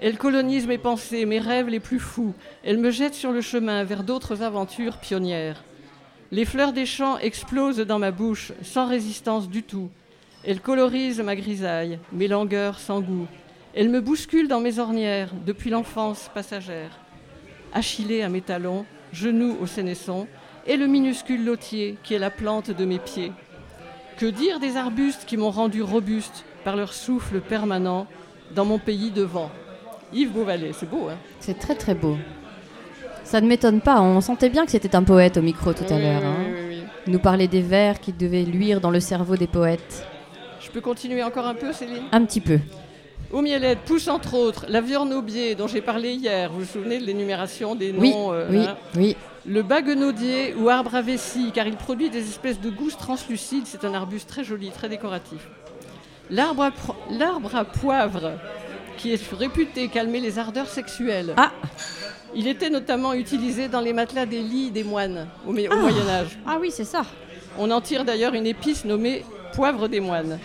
Elles 0.01 0.17
colonisent 0.17 0.65
mes 0.65 0.77
pensées, 0.77 1.25
mes 1.25 1.39
rêves 1.39 1.67
les 1.67 1.81
plus 1.81 2.00
fous. 2.00 2.33
Elles 2.63 2.77
me 2.77 2.89
jettent 2.89 3.15
sur 3.15 3.34
le 3.34 3.41
chemin 3.41 3.84
vers 3.84 4.03
d'autres 4.03 4.41
aventures 4.41 4.98
pionnières. 4.98 5.62
Les 6.31 6.45
fleurs 6.45 6.74
des 6.74 6.86
champs 6.86 7.17
explosent 7.17 7.79
dans 7.79 7.98
ma 7.98 8.12
bouche, 8.12 8.51
sans 8.62 8.88
résistance 8.88 9.50
du 9.50 9.63
tout. 9.63 9.89
Elles 10.43 10.62
colorisent 10.62 11.21
ma 11.21 11.36
grisaille, 11.36 11.98
mes 12.12 12.27
langueurs 12.27 12.77
sans 12.77 13.01
goût. 13.01 13.25
Elles 13.74 13.89
me 13.89 14.00
bousculent 14.00 14.48
dans 14.48 14.59
mes 14.59 14.77
ornières, 14.77 15.31
depuis 15.45 15.71
l'enfance 15.71 16.29
passagère. 16.31 17.00
Achillée 17.74 18.24
à 18.24 18.29
mes 18.29 18.41
talons, 18.41 18.86
genoux 19.12 19.57
au 19.59 19.65
sénesson, 19.65 20.27
et 20.67 20.77
le 20.77 20.86
minuscule 20.86 21.43
lotier 21.43 21.98
qui 22.03 22.13
est 22.13 22.19
la 22.19 22.29
plante 22.29 22.69
de 22.69 22.86
mes 22.86 23.00
pieds. 23.00 23.31
Que 24.17 24.27
dire 24.27 24.59
des 24.59 24.77
arbustes 24.77 25.25
qui 25.25 25.36
m'ont 25.36 25.50
rendu 25.50 25.81
robuste 25.81 26.45
par 26.63 26.75
leur 26.75 26.93
souffle 26.93 27.41
permanent 27.41 28.05
dans 28.53 28.65
mon 28.65 28.77
pays 28.77 29.09
de 29.09 29.24
vent? 29.24 29.50
Yves 30.13 30.31
Beauvalet, 30.31 30.74
c'est 30.74 30.89
beau, 30.89 31.07
hein? 31.09 31.17
C'est 31.39 31.57
très 31.57 31.75
très 31.75 31.95
beau. 31.95 32.17
Ça 33.29 33.41
ne 33.41 33.48
m'étonne 33.48 33.79
pas, 33.79 34.01
on 34.01 34.21
sentait 34.21 34.50
bien 34.50 34.65
que 34.65 34.71
c'était 34.71 34.95
un 34.95 35.03
poète 35.03 35.38
au 35.38 35.43
micro 35.43 35.71
tout 35.71 35.83
à 35.88 35.98
Oui, 35.98 36.01
l'heure. 36.01 36.25
hein. 36.25 36.36
oui, 36.48 36.62
oui, 36.69 36.83
nous 37.05 37.19
parlait 37.19 37.48
des 37.48 37.62
vers 37.62 38.00
qui 38.00 38.12
devaient 38.12 38.41
luire 38.41 38.81
dans 38.81 38.89
le 38.89 39.00
cerveau 39.00 39.36
des 39.36 39.45
poètes. 39.45 40.03
Je 40.59 40.71
peux 40.71 40.81
continuer 40.81 41.21
encore 41.21 41.45
un 41.45 41.53
peu, 41.53 41.71
Céline? 41.71 42.05
Un 42.12 42.25
petit 42.25 42.41
peu. 42.41 42.57
Au 43.31 43.43
miellette 43.43 43.81
pousse 43.86 44.07
entre 44.07 44.33
autres 44.33 44.65
la 44.67 44.81
viornaubier 44.81 45.53
dont 45.53 45.67
j'ai 45.67 45.81
parlé 45.81 46.13
hier. 46.13 46.51
Vous 46.51 46.62
vous 46.62 46.65
souvenez 46.65 46.98
de 46.98 47.05
l'énumération 47.05 47.75
des 47.75 47.91
noms 47.93 48.33
euh, 48.33 48.48
oui, 48.50 48.65
hein 48.67 48.77
oui. 48.95 49.15
Le 49.45 49.62
baguenaudier 49.62 50.55
ou 50.55 50.67
arbre 50.67 50.95
à 50.95 51.03
vessie, 51.03 51.51
car 51.53 51.67
il 51.67 51.75
produit 51.75 52.09
des 52.09 52.27
espèces 52.27 52.59
de 52.59 52.71
gousses 52.71 52.98
translucides. 52.98 53.67
C'est 53.67 53.86
un 53.86 53.93
arbuste 53.93 54.27
très 54.27 54.43
joli, 54.43 54.71
très 54.71 54.89
décoratif. 54.89 55.48
L'arbre 56.31 56.63
à, 56.63 56.71
l'arbre 57.12 57.55
à 57.55 57.63
poivre, 57.63 58.31
qui 58.98 59.13
est 59.13 59.21
réputé 59.38 59.88
calmer 59.88 60.19
les 60.19 60.39
ardeurs 60.39 60.67
sexuelles. 60.67 61.36
Ah. 61.38 61.51
Il 62.36 62.48
était 62.48 62.69
notamment 62.69 63.13
utilisé 63.13 63.67
dans 63.67 63.81
les 63.81 63.93
matelas 63.93 64.25
des 64.25 64.41
lits 64.41 64.71
des 64.71 64.83
moines 64.83 65.27
au, 65.48 65.53
Ah. 65.71 65.75
Moyen 65.75 66.07
Âge. 66.09 66.38
Ah 66.45 66.57
oui, 66.62 66.69
c'est 66.71 66.83
ça. 66.86 67.01
On 67.57 67.69
en 67.71 67.81
tire 67.81 68.05
d'ailleurs 68.05 68.33
une 68.33 68.45
épice 68.45 68.86
nommée 68.86 69.24
poivre 69.53 69.88
des 69.88 70.00
moines. 70.00 70.38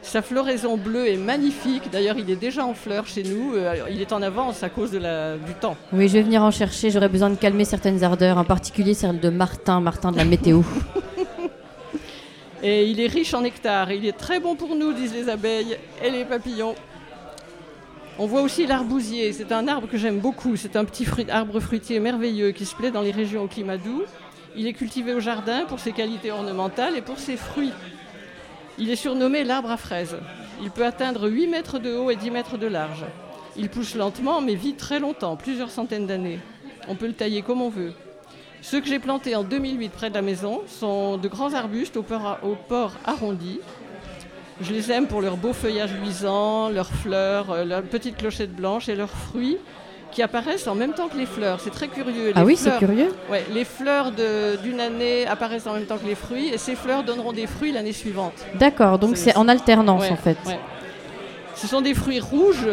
Sa 0.00 0.22
floraison 0.22 0.76
bleue 0.78 1.08
est 1.08 1.16
magnifique. 1.16 1.90
D'ailleurs, 1.92 2.16
il 2.18 2.30
est 2.30 2.36
déjà 2.36 2.64
en 2.64 2.72
fleurs 2.72 3.06
chez 3.06 3.22
nous. 3.24 3.54
Euh, 3.56 3.74
il 3.90 4.00
est 4.00 4.12
en 4.12 4.22
avance 4.22 4.62
à 4.62 4.70
cause 4.70 4.90
de 4.90 4.98
la- 4.98 5.36
du 5.36 5.52
temps. 5.54 5.76
Oui, 5.92 6.08
je 6.08 6.14
vais 6.14 6.22
venir 6.22 6.42
en 6.42 6.50
chercher. 6.50 6.90
J'aurais 6.90 7.08
besoin 7.10 7.28
de 7.30 7.34
calmer 7.36 7.64
certaines 7.66 8.02
ardeurs, 8.02 8.38
en 8.38 8.44
particulier 8.44 8.94
celle 8.94 9.20
de 9.20 9.28
Martin, 9.28 9.80
Martin 9.80 10.12
de 10.12 10.16
la 10.16 10.24
météo. 10.24 10.62
Et 12.62 12.86
il 12.86 13.00
est 13.00 13.06
riche 13.06 13.34
en 13.34 13.42
nectar. 13.42 13.92
Il 13.92 14.04
est 14.06 14.16
très 14.16 14.40
bon 14.40 14.56
pour 14.56 14.74
nous, 14.74 14.92
disent 14.92 15.14
les 15.14 15.28
abeilles 15.28 15.76
et 16.02 16.10
les 16.10 16.24
papillons. 16.24 16.74
On 18.20 18.26
voit 18.26 18.42
aussi 18.42 18.66
l'arbousier. 18.66 19.32
C'est 19.32 19.52
un 19.52 19.68
arbre 19.68 19.88
que 19.88 19.96
j'aime 19.96 20.18
beaucoup. 20.18 20.56
C'est 20.56 20.74
un 20.74 20.84
petit 20.84 21.06
arbre 21.30 21.60
fruitier 21.60 22.00
merveilleux 22.00 22.50
qui 22.50 22.66
se 22.66 22.74
plaît 22.74 22.90
dans 22.90 23.00
les 23.00 23.12
régions 23.12 23.44
au 23.44 23.46
climat 23.46 23.76
doux. 23.76 24.02
Il 24.56 24.66
est 24.66 24.72
cultivé 24.72 25.14
au 25.14 25.20
jardin 25.20 25.66
pour 25.66 25.78
ses 25.78 25.92
qualités 25.92 26.32
ornementales 26.32 26.96
et 26.96 27.00
pour 27.00 27.20
ses 27.20 27.36
fruits. 27.36 27.72
Il 28.76 28.90
est 28.90 28.96
surnommé 28.96 29.44
l'arbre 29.44 29.70
à 29.70 29.76
fraises. 29.76 30.16
Il 30.60 30.72
peut 30.72 30.84
atteindre 30.84 31.28
8 31.28 31.46
mètres 31.46 31.78
de 31.78 31.94
haut 31.94 32.10
et 32.10 32.16
10 32.16 32.32
mètres 32.32 32.58
de 32.58 32.66
large. 32.66 33.04
Il 33.56 33.68
pousse 33.68 33.94
lentement 33.94 34.40
mais 34.40 34.56
vit 34.56 34.74
très 34.74 34.98
longtemps, 34.98 35.36
plusieurs 35.36 35.70
centaines 35.70 36.06
d'années. 36.06 36.40
On 36.88 36.96
peut 36.96 37.06
le 37.06 37.12
tailler 37.12 37.42
comme 37.42 37.62
on 37.62 37.68
veut. 37.68 37.92
Ceux 38.62 38.80
que 38.80 38.88
j'ai 38.88 38.98
plantés 38.98 39.36
en 39.36 39.44
2008 39.44 39.88
près 39.90 40.10
de 40.10 40.14
la 40.14 40.22
maison 40.22 40.62
sont 40.66 41.18
de 41.18 41.28
grands 41.28 41.54
arbustes 41.54 41.96
au 41.96 42.02
port, 42.02 42.92
arrondi. 43.04 43.60
Je 44.60 44.72
les 44.72 44.90
aime 44.90 45.06
pour 45.06 45.20
leur 45.20 45.36
beau 45.36 45.52
feuillage 45.52 45.90
luisant, 46.02 46.68
leurs 46.68 46.90
fleurs, 46.90 47.50
euh, 47.50 47.64
leurs 47.64 47.82
petites 47.82 48.16
clochettes 48.16 48.54
blanches 48.54 48.88
et 48.88 48.96
leurs 48.96 49.10
fruits 49.10 49.58
qui 50.10 50.22
apparaissent 50.22 50.66
en 50.66 50.74
même 50.74 50.94
temps 50.94 51.08
que 51.08 51.16
les 51.16 51.26
fleurs. 51.26 51.60
C'est 51.60 51.70
très 51.70 51.86
curieux. 51.86 52.32
ah 52.34 52.44
oui, 52.44 52.56
c'est 52.56 52.76
curieux 52.78 53.10
ouais, 53.30 53.44
Les 53.52 53.64
fleurs 53.64 54.10
d'une 54.10 54.80
année 54.80 55.26
apparaissent 55.26 55.66
en 55.66 55.74
même 55.74 55.84
temps 55.84 55.98
que 55.98 56.06
les 56.06 56.14
fruits 56.14 56.48
et 56.48 56.58
ces 56.58 56.74
fleurs 56.74 57.04
donneront 57.04 57.32
des 57.32 57.46
fruits 57.46 57.72
l'année 57.72 57.92
suivante. 57.92 58.32
D'accord, 58.58 58.98
donc 58.98 59.16
c'est 59.16 59.36
en 59.36 59.48
alternance 59.48 60.10
en 60.10 60.16
fait. 60.16 60.38
Ce 61.54 61.66
sont 61.66 61.80
des 61.80 61.94
fruits 61.94 62.20
rouges, 62.20 62.68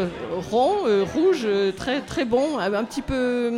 ronds, 0.51 0.85
euh, 0.85 1.03
rouges, 1.15 1.45
euh, 1.45 1.71
très, 1.71 2.01
très 2.01 2.23
bons, 2.23 2.59
un 2.59 2.83
petit 2.83 3.01
peu 3.01 3.51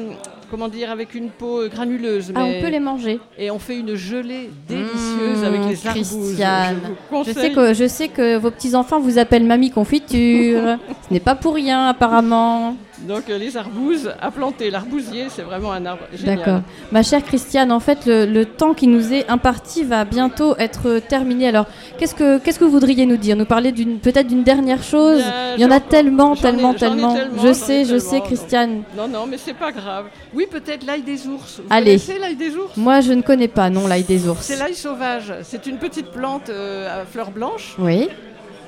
comment 0.49 0.69
dire, 0.69 0.89
avec 0.89 1.15
une 1.15 1.29
peau 1.29 1.67
granuleuse. 1.67 2.31
Ah, 2.33 2.45
on 2.45 2.61
peut 2.61 2.69
les 2.69 2.79
manger. 2.79 3.19
Et 3.37 3.51
on 3.51 3.59
fait 3.59 3.77
une 3.77 3.95
gelée 3.95 4.49
délicieuse 4.69 5.06
avec 5.43 5.61
les 5.61 5.75
mmh, 5.75 5.93
Christiane. 5.93 6.77
Je, 7.25 7.31
sais 7.31 7.51
que, 7.51 7.73
je 7.73 7.87
sais 7.87 8.07
que 8.07 8.37
vos 8.37 8.51
petits-enfants 8.51 8.99
vous 8.99 9.17
appellent 9.17 9.45
Mamie 9.45 9.71
Confiture. 9.71 10.77
Ce 11.07 11.13
n'est 11.13 11.19
pas 11.19 11.35
pour 11.35 11.55
rien, 11.55 11.87
apparemment. 11.87 12.75
Donc 13.01 13.29
euh, 13.29 13.37
les 13.37 13.55
arbouses 13.57 14.11
à 14.19 14.31
planter. 14.31 14.71
L'arbousier, 14.71 15.27
c'est 15.29 15.43
vraiment 15.43 15.71
un 15.71 15.85
arbre 15.85 16.03
génial. 16.13 16.37
D'accord. 16.37 16.61
Ma 16.91 17.03
chère 17.03 17.23
Christiane, 17.23 17.71
en 17.71 17.79
fait, 17.79 18.05
le, 18.05 18.45
temps 18.45 18.73
qui 18.73 18.87
nous 18.87 19.13
est 19.13 19.29
imparti 19.29 19.83
va 19.83 20.05
bientôt 20.05 20.55
être 20.57 20.99
terminé. 20.99 21.47
Alors, 21.47 21.65
qu'est-ce 21.97 22.15
que, 22.15 22.39
qu'est-ce 22.39 22.57
que 22.57 22.63
vous 22.63 22.71
voudriez 22.71 23.05
nous 23.05 23.17
dire? 23.17 23.35
Nous 23.35 23.45
parler 23.45 23.71
d'une, 23.71 23.99
peut-être 23.99 24.27
d'une 24.27 24.43
dernière 24.43 24.81
chose? 24.81 25.21
Il 25.57 25.61
y 25.61 25.65
en 25.65 25.71
a 25.71 25.79
tellement, 25.79 26.35
tellement, 26.35 26.73
tellement. 26.73 27.15
Je 27.43 27.53
sais, 27.53 27.85
je 27.85 27.97
sais, 27.97 28.21
Christiane. 28.21 28.83
Non, 28.95 29.07
non, 29.07 29.25
mais 29.27 29.37
c'est 29.37 29.53
pas 29.53 29.71
grave. 29.71 30.05
Oui, 30.33 30.47
peut-être 30.49 30.85
l'ail 30.85 31.01
des 31.01 31.27
ours. 31.27 31.59
Vous 31.59 31.67
Allez. 31.69 31.99
l'ail 32.19 32.35
des 32.35 32.55
ours? 32.55 32.75
Moi, 32.77 33.01
je 33.01 33.13
ne 33.13 33.21
connais 33.21 33.47
pas, 33.47 33.69
non, 33.69 33.87
l'ail 33.87 34.03
des 34.03 34.27
ours. 34.27 34.41
C'est 34.41 34.57
l'ail 34.57 34.73
sauvage. 34.73 35.06
C'est 35.43 35.67
une 35.67 35.77
petite 35.77 36.11
plante 36.11 36.49
euh, 36.49 37.01
à 37.01 37.05
fleurs 37.05 37.31
blanches. 37.31 37.75
Oui 37.79 38.09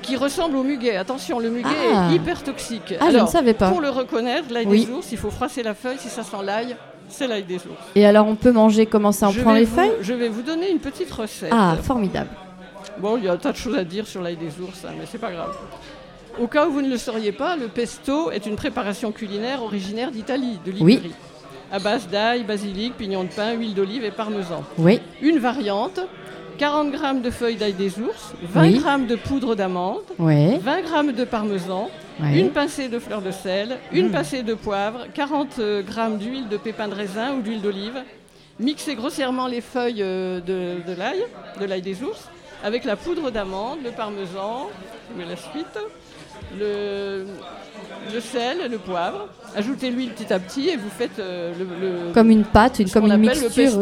qui 0.02 0.16
ressemble 0.16 0.56
au 0.56 0.62
muguet. 0.62 0.96
Attention, 0.96 1.38
le 1.38 1.50
muguet 1.50 1.68
ah. 1.94 2.08
est 2.10 2.14
hyper 2.14 2.42
toxique. 2.42 2.94
Ah, 3.00 3.10
je 3.12 3.18
ne 3.18 3.26
savais 3.26 3.54
pas. 3.54 3.68
Pour 3.70 3.80
le 3.80 3.90
reconnaître, 3.90 4.46
l'ail 4.50 4.66
des 4.66 4.88
ours, 4.88 5.12
il 5.12 5.18
faut 5.18 5.30
froisser 5.30 5.62
la 5.62 5.74
feuille. 5.74 5.98
Si 5.98 6.08
ça 6.08 6.22
sent 6.22 6.42
l'ail, 6.42 6.74
c'est 7.08 7.28
l'ail 7.28 7.44
des 7.44 7.56
ours. 7.56 7.82
Et 7.94 8.06
alors, 8.06 8.26
on 8.26 8.34
peut 8.34 8.52
manger 8.52 8.86
comment 8.86 9.12
ça 9.12 9.28
On 9.28 9.32
prend 9.32 9.52
les 9.52 9.66
feuilles? 9.66 9.92
Je 10.00 10.14
vais 10.14 10.28
vous 10.28 10.42
donner 10.42 10.70
une 10.70 10.78
petite 10.78 11.10
recette. 11.12 11.52
Ah, 11.52 11.76
formidable. 11.82 12.30
Bon, 12.98 13.16
il 13.16 13.24
y 13.24 13.28
a 13.28 13.32
un 13.32 13.36
tas 13.36 13.52
de 13.52 13.56
choses 13.56 13.76
à 13.76 13.84
dire 13.84 14.06
sur 14.06 14.22
l'ail 14.22 14.36
des 14.36 14.60
ours, 14.60 14.84
hein, 14.84 14.92
mais 14.98 15.04
c'est 15.10 15.18
pas 15.18 15.30
grave. 15.30 15.54
Au 16.40 16.46
cas 16.46 16.66
où 16.66 16.72
vous 16.72 16.82
ne 16.82 16.88
le 16.88 16.96
sauriez 16.96 17.32
pas, 17.32 17.56
le 17.56 17.68
pesto 17.68 18.30
est 18.30 18.46
une 18.46 18.56
préparation 18.56 19.12
culinaire 19.12 19.62
originaire 19.62 20.10
d'Italie, 20.10 20.58
de 20.64 20.70
Ligurie. 20.70 21.00
Oui. 21.04 21.12
À 21.72 21.78
base 21.78 22.08
d'ail, 22.08 22.44
basilic, 22.44 22.96
pignon 22.96 23.24
de 23.24 23.28
pain, 23.28 23.52
huile 23.52 23.74
d'olive 23.74 24.04
et 24.04 24.10
parmesan. 24.10 24.64
Oui. 24.78 25.00
Une 25.22 25.38
variante 25.38 26.00
40 26.60 26.92
g 26.92 27.20
de 27.22 27.30
feuilles 27.30 27.56
d'ail 27.56 27.72
des 27.72 27.98
ours, 28.00 28.34
20 28.42 28.70
g 28.72 29.06
de 29.06 29.16
poudre 29.16 29.54
d'amande, 29.54 30.02
20 30.18 30.58
g 30.58 31.12
de 31.14 31.24
parmesan, 31.24 31.88
une 32.22 32.50
pincée 32.50 32.90
de 32.90 32.98
fleur 32.98 33.22
de 33.22 33.30
sel, 33.30 33.78
une 33.92 34.08
mmh. 34.08 34.12
pincée 34.12 34.42
de 34.42 34.52
poivre, 34.52 35.06
40 35.14 35.54
g 35.56 35.82
d'huile 36.18 36.48
de 36.50 36.58
pépins 36.58 36.88
de 36.88 36.94
raisin 36.94 37.32
ou 37.32 37.40
d'huile 37.40 37.62
d'olive. 37.62 38.02
Mixez 38.58 38.94
grossièrement 38.94 39.46
les 39.46 39.62
feuilles 39.62 40.02
euh, 40.02 40.40
de, 40.40 40.92
l'ail, 40.98 41.24
de 41.58 41.64
l'ail 41.64 41.80
des 41.80 42.02
ours, 42.02 42.28
avec 42.62 42.84
la 42.84 42.96
poudre 42.96 43.30
d'amande, 43.30 43.78
le 43.82 43.92
parmesan, 43.92 44.68
je 45.18 45.24
la 45.26 45.36
suite, 45.36 45.78
le, 46.58 47.24
le 48.12 48.20
sel, 48.20 48.70
le 48.70 48.78
poivre. 48.78 49.28
Ajoutez 49.56 49.90
l'huile 49.90 50.10
petit 50.10 50.32
à 50.32 50.38
petit 50.38 50.68
et 50.68 50.76
vous 50.76 50.90
faites 50.90 51.18
euh, 51.18 51.52
le, 51.58 52.12
Comme 52.12 52.30
une 52.30 52.44
pâte, 52.44 52.78
une, 52.78 52.90
comme 52.90 53.06
une 53.06 53.16
mixture. 53.16 53.80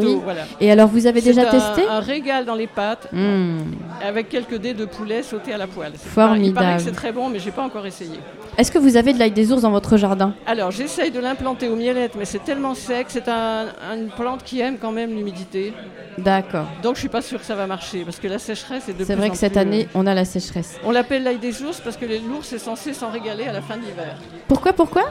Et 0.59 0.71
alors, 0.71 0.87
vous 0.87 1.05
avez 1.05 1.21
déjà 1.21 1.45
testé 1.45 1.87
un 1.87 1.99
régal 1.99 2.45
dans 2.45 2.55
les 2.55 2.67
pâtes, 2.67 3.07
mmh. 3.11 3.57
Avec 4.03 4.29
quelques 4.29 4.55
dés 4.57 4.73
de 4.73 4.85
poulet 4.85 5.23
sautés 5.23 5.53
à 5.53 5.57
la 5.57 5.67
poêle. 5.67 5.93
Formidable. 5.95 6.45
Il 6.45 6.53
paraît 6.53 6.77
que 6.77 6.83
c'est 6.83 6.91
très 6.91 7.11
bon, 7.11 7.29
mais 7.29 7.39
j'ai 7.39 7.51
pas 7.51 7.63
encore 7.63 7.85
essayé. 7.85 8.19
Est-ce 8.57 8.71
que 8.71 8.77
vous 8.79 8.97
avez 8.97 9.13
de 9.13 9.19
l'ail 9.19 9.31
des 9.31 9.51
ours 9.51 9.61
dans 9.61 9.71
votre 9.71 9.97
jardin? 9.97 10.33
Alors, 10.45 10.71
j'essaye 10.71 11.11
de 11.11 11.19
l'implanter 11.19 11.69
aux 11.69 11.75
mielettes, 11.75 12.15
mais 12.17 12.25
c'est 12.25 12.43
tellement 12.43 12.75
sec. 12.75 13.07
C'est 13.09 13.29
une 13.29 14.09
plante 14.15 14.43
qui 14.43 14.59
aime 14.59 14.77
quand 14.79 14.91
même 14.91 15.11
l'humidité. 15.11 15.73
D'accord. 16.17 16.65
Donc, 16.83 16.95
je 16.95 16.99
suis 16.99 17.09
pas 17.09 17.21
sûre 17.21 17.39
que 17.39 17.45
ça 17.45 17.55
va 17.55 17.67
marcher, 17.67 18.03
parce 18.03 18.19
que 18.19 18.27
la 18.27 18.39
sécheresse 18.39 18.89
est 18.89 18.93
de 18.93 19.03
C'est 19.05 19.15
vrai 19.15 19.29
que 19.29 19.37
cette 19.37 19.57
année, 19.57 19.87
on 19.95 20.05
a 20.07 20.13
la 20.13 20.25
sécheresse. 20.25 20.77
On 20.83 20.91
l'appelle 20.91 21.23
l'ail 21.23 21.37
des 21.37 21.61
ours 21.63 21.79
parce 21.79 21.97
que 21.97 22.05
l'ours 22.05 22.51
est 22.51 22.59
censé 22.59 22.93
s'en 22.93 23.09
régaler 23.11 23.45
à 23.45 23.53
la 23.53 23.61
fin 23.61 23.77
de 23.77 23.81
l'hiver. 23.81 24.17
Pourquoi, 24.47 24.73
pourquoi 24.73 25.03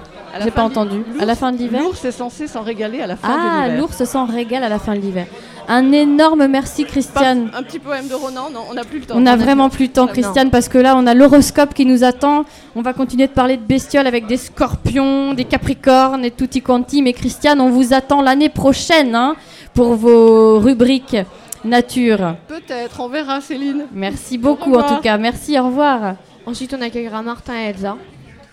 J'ai 0.43 0.51
pas 0.51 0.63
entendu. 0.63 1.03
À 1.21 1.25
la 1.25 1.35
fin 1.35 1.53
de 1.53 1.57
l'hiver 1.57 1.83
L'ours 1.83 2.05
est 2.05 2.13
censé 2.13 2.47
s'en 2.47 2.63
régaler 2.63 3.01
à 3.01 3.07
la 3.07 3.17
fin 3.17 3.29
de 3.29 3.33
l'hiver. 3.35 3.75
Ah, 3.75 3.81
l'ours 3.81 4.05
s'en 4.05 4.27
régale 4.27 4.65
à 4.65 4.69
la 4.69 4.79
fin 4.79 4.95
de 4.95 5.01
l'hiver. 5.01 5.27
Un 5.71 5.93
énorme 5.93 6.47
merci, 6.47 6.87
Christiane. 6.87 7.51
un 7.55 7.63
petit 7.63 7.79
poème 7.79 8.09
de 8.09 8.15
Ronan 8.15 8.49
Non, 8.51 8.61
on 8.71 8.75
n'a 8.75 8.85
plus 8.85 9.01
le 9.01 9.05
temps. 9.05 9.17
On 9.17 9.21
n'a 9.21 9.37
vraiment 9.37 9.69
plus 9.69 9.87
le 9.87 9.93
temps, 9.93 10.07
Christiane, 10.07 10.49
parce 10.49 10.67
que 10.67 10.79
là, 10.79 10.97
on 10.97 11.07
a 11.07 11.13
l'horoscope 11.13 11.75
qui 11.75 11.85
nous 11.85 12.05
attend. 12.05 12.47
On 12.75 12.81
va 12.81 12.95
continuer 12.95 13.27
de 13.27 13.33
parler 13.33 13.59
de 13.59 13.63
bestioles 13.63 14.07
avec 14.07 14.27
des 14.27 14.39
scorpions, 14.39 15.35
des 15.35 15.45
capricornes 15.45 16.25
et 16.25 16.31
tutti 16.31 16.63
quanti. 16.63 17.03
Mais 17.03 17.13
Christiane, 17.13 17.61
on 17.61 17.69
vous 17.69 17.93
attend 17.93 18.23
l'année 18.23 18.49
prochaine 18.49 19.15
hein, 19.15 19.37
pour 19.75 19.95
vos 19.95 20.59
rubriques 20.59 21.17
nature. 21.65 22.37
Peut-être, 22.47 23.01
on 23.01 23.09
verra, 23.09 23.43
Céline. 23.43 23.87
Merci 23.93 24.39
beaucoup, 24.39 24.75
en 24.75 24.83
tout 24.83 25.03
cas. 25.03 25.19
Merci, 25.19 25.59
au 25.59 25.67
revoir. 25.67 26.15
Ensuite, 26.47 26.75
on 26.75 26.81
accueillera 26.81 27.23
Martin 27.23 27.55
et 27.55 27.71
Elsa. 27.71 27.97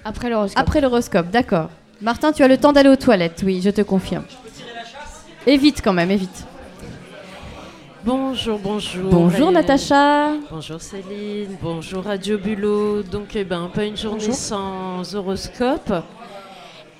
Après 0.04 0.30
l'horoscope. 0.30 0.60
Après 0.60 0.82
l'horoscope, 0.82 1.32
d'accord. 1.32 1.70
Martin, 2.02 2.34
tu 2.34 2.44
as 2.44 2.50
le 2.50 2.58
temps 2.58 2.74
d'aller 2.74 2.90
aux 2.90 2.98
toilettes, 2.98 3.42
oui, 3.46 3.62
je 3.64 3.70
te 3.70 3.82
confirme. 3.82 4.26
Évite 5.48 5.82
quand 5.82 5.94
même, 5.94 6.12
évite. 6.12 6.46
Bonjour, 8.06 8.60
bonjour. 8.60 9.10
Bonjour 9.10 9.52
Natacha. 9.52 10.34
Bonjour 10.52 10.80
Céline, 10.80 11.58
bonjour 11.60 12.04
Radio 12.04 12.38
Bulot. 12.38 13.02
Donc, 13.02 13.36
eh 13.36 13.44
ben, 13.44 13.68
pas 13.74 13.86
une 13.86 13.98
journée 13.98 14.32
sans 14.32 15.16
horoscope. 15.16 15.92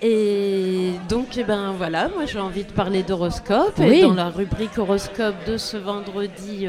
Et 0.02 0.94
donc, 1.08 1.38
eh 1.38 1.44
ben 1.44 1.74
voilà, 1.78 2.10
moi 2.10 2.26
j'ai 2.26 2.40
envie 2.40 2.64
de 2.64 2.72
parler 2.72 3.04
d'horoscope. 3.04 3.80
Et 3.82 4.02
dans 4.02 4.16
la 4.16 4.30
rubrique 4.30 4.80
horoscope 4.80 5.36
de 5.46 5.58
ce 5.58 5.78
vendredi 5.78 6.66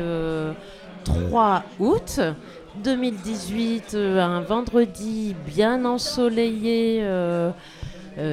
3 1.04 1.62
euh, 1.80 1.82
août 1.82 2.20
2018, 2.84 3.92
euh, 3.94 4.20
un 4.20 4.42
vendredi 4.42 5.34
bien 5.46 5.86
ensoleillé 5.86 6.98
euh, 7.00 7.52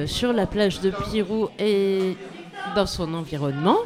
sur 0.04 0.34
la 0.34 0.44
plage 0.44 0.82
de 0.82 0.90
Pirou 0.90 1.48
et 1.58 2.18
dans 2.76 2.86
son 2.86 3.14
environnement. 3.14 3.78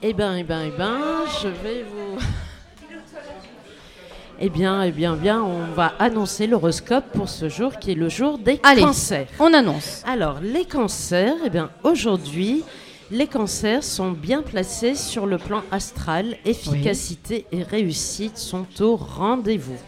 Eh 0.00 0.12
ben, 0.12 0.36
eh 0.36 0.44
ben, 0.44 0.62
eh 0.64 0.78
ben, 0.78 1.00
je 1.42 1.48
vais 1.48 1.82
vous. 1.82 2.18
eh 4.40 4.48
bien, 4.48 4.84
eh 4.84 4.92
bien, 4.92 5.16
bien, 5.16 5.42
on 5.42 5.64
va 5.74 5.92
annoncer 5.98 6.46
l'horoscope 6.46 7.06
pour 7.12 7.28
ce 7.28 7.48
jour 7.48 7.80
qui 7.80 7.90
est 7.90 7.96
le 7.96 8.08
jour 8.08 8.38
des 8.38 8.58
cancers. 8.58 9.26
On 9.40 9.52
annonce. 9.52 10.04
Alors, 10.06 10.38
les 10.40 10.66
cancers, 10.66 11.34
eh 11.44 11.50
bien, 11.50 11.70
aujourd'hui, 11.82 12.62
les 13.10 13.26
cancers 13.26 13.82
sont 13.82 14.12
bien 14.12 14.42
placés 14.42 14.94
sur 14.94 15.26
le 15.26 15.36
plan 15.36 15.64
astral. 15.72 16.36
Efficacité 16.44 17.46
et 17.50 17.64
réussite 17.64 18.38
sont 18.38 18.66
au 18.80 18.94
rendez-vous. 18.94 19.78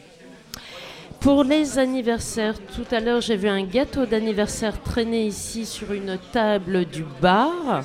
Pour 1.21 1.45
les 1.45 1.79
anniversaires, 1.79 2.57
tout 2.75 2.87
à 2.91 2.99
l'heure 2.99 3.21
j'ai 3.21 3.37
vu 3.37 3.47
un 3.47 3.63
gâteau 3.63 4.07
d'anniversaire 4.07 4.83
traîner 4.83 5.27
ici 5.27 5.67
sur 5.67 5.93
une 5.93 6.19
table 6.33 6.87
du 6.87 7.05
bar. 7.21 7.85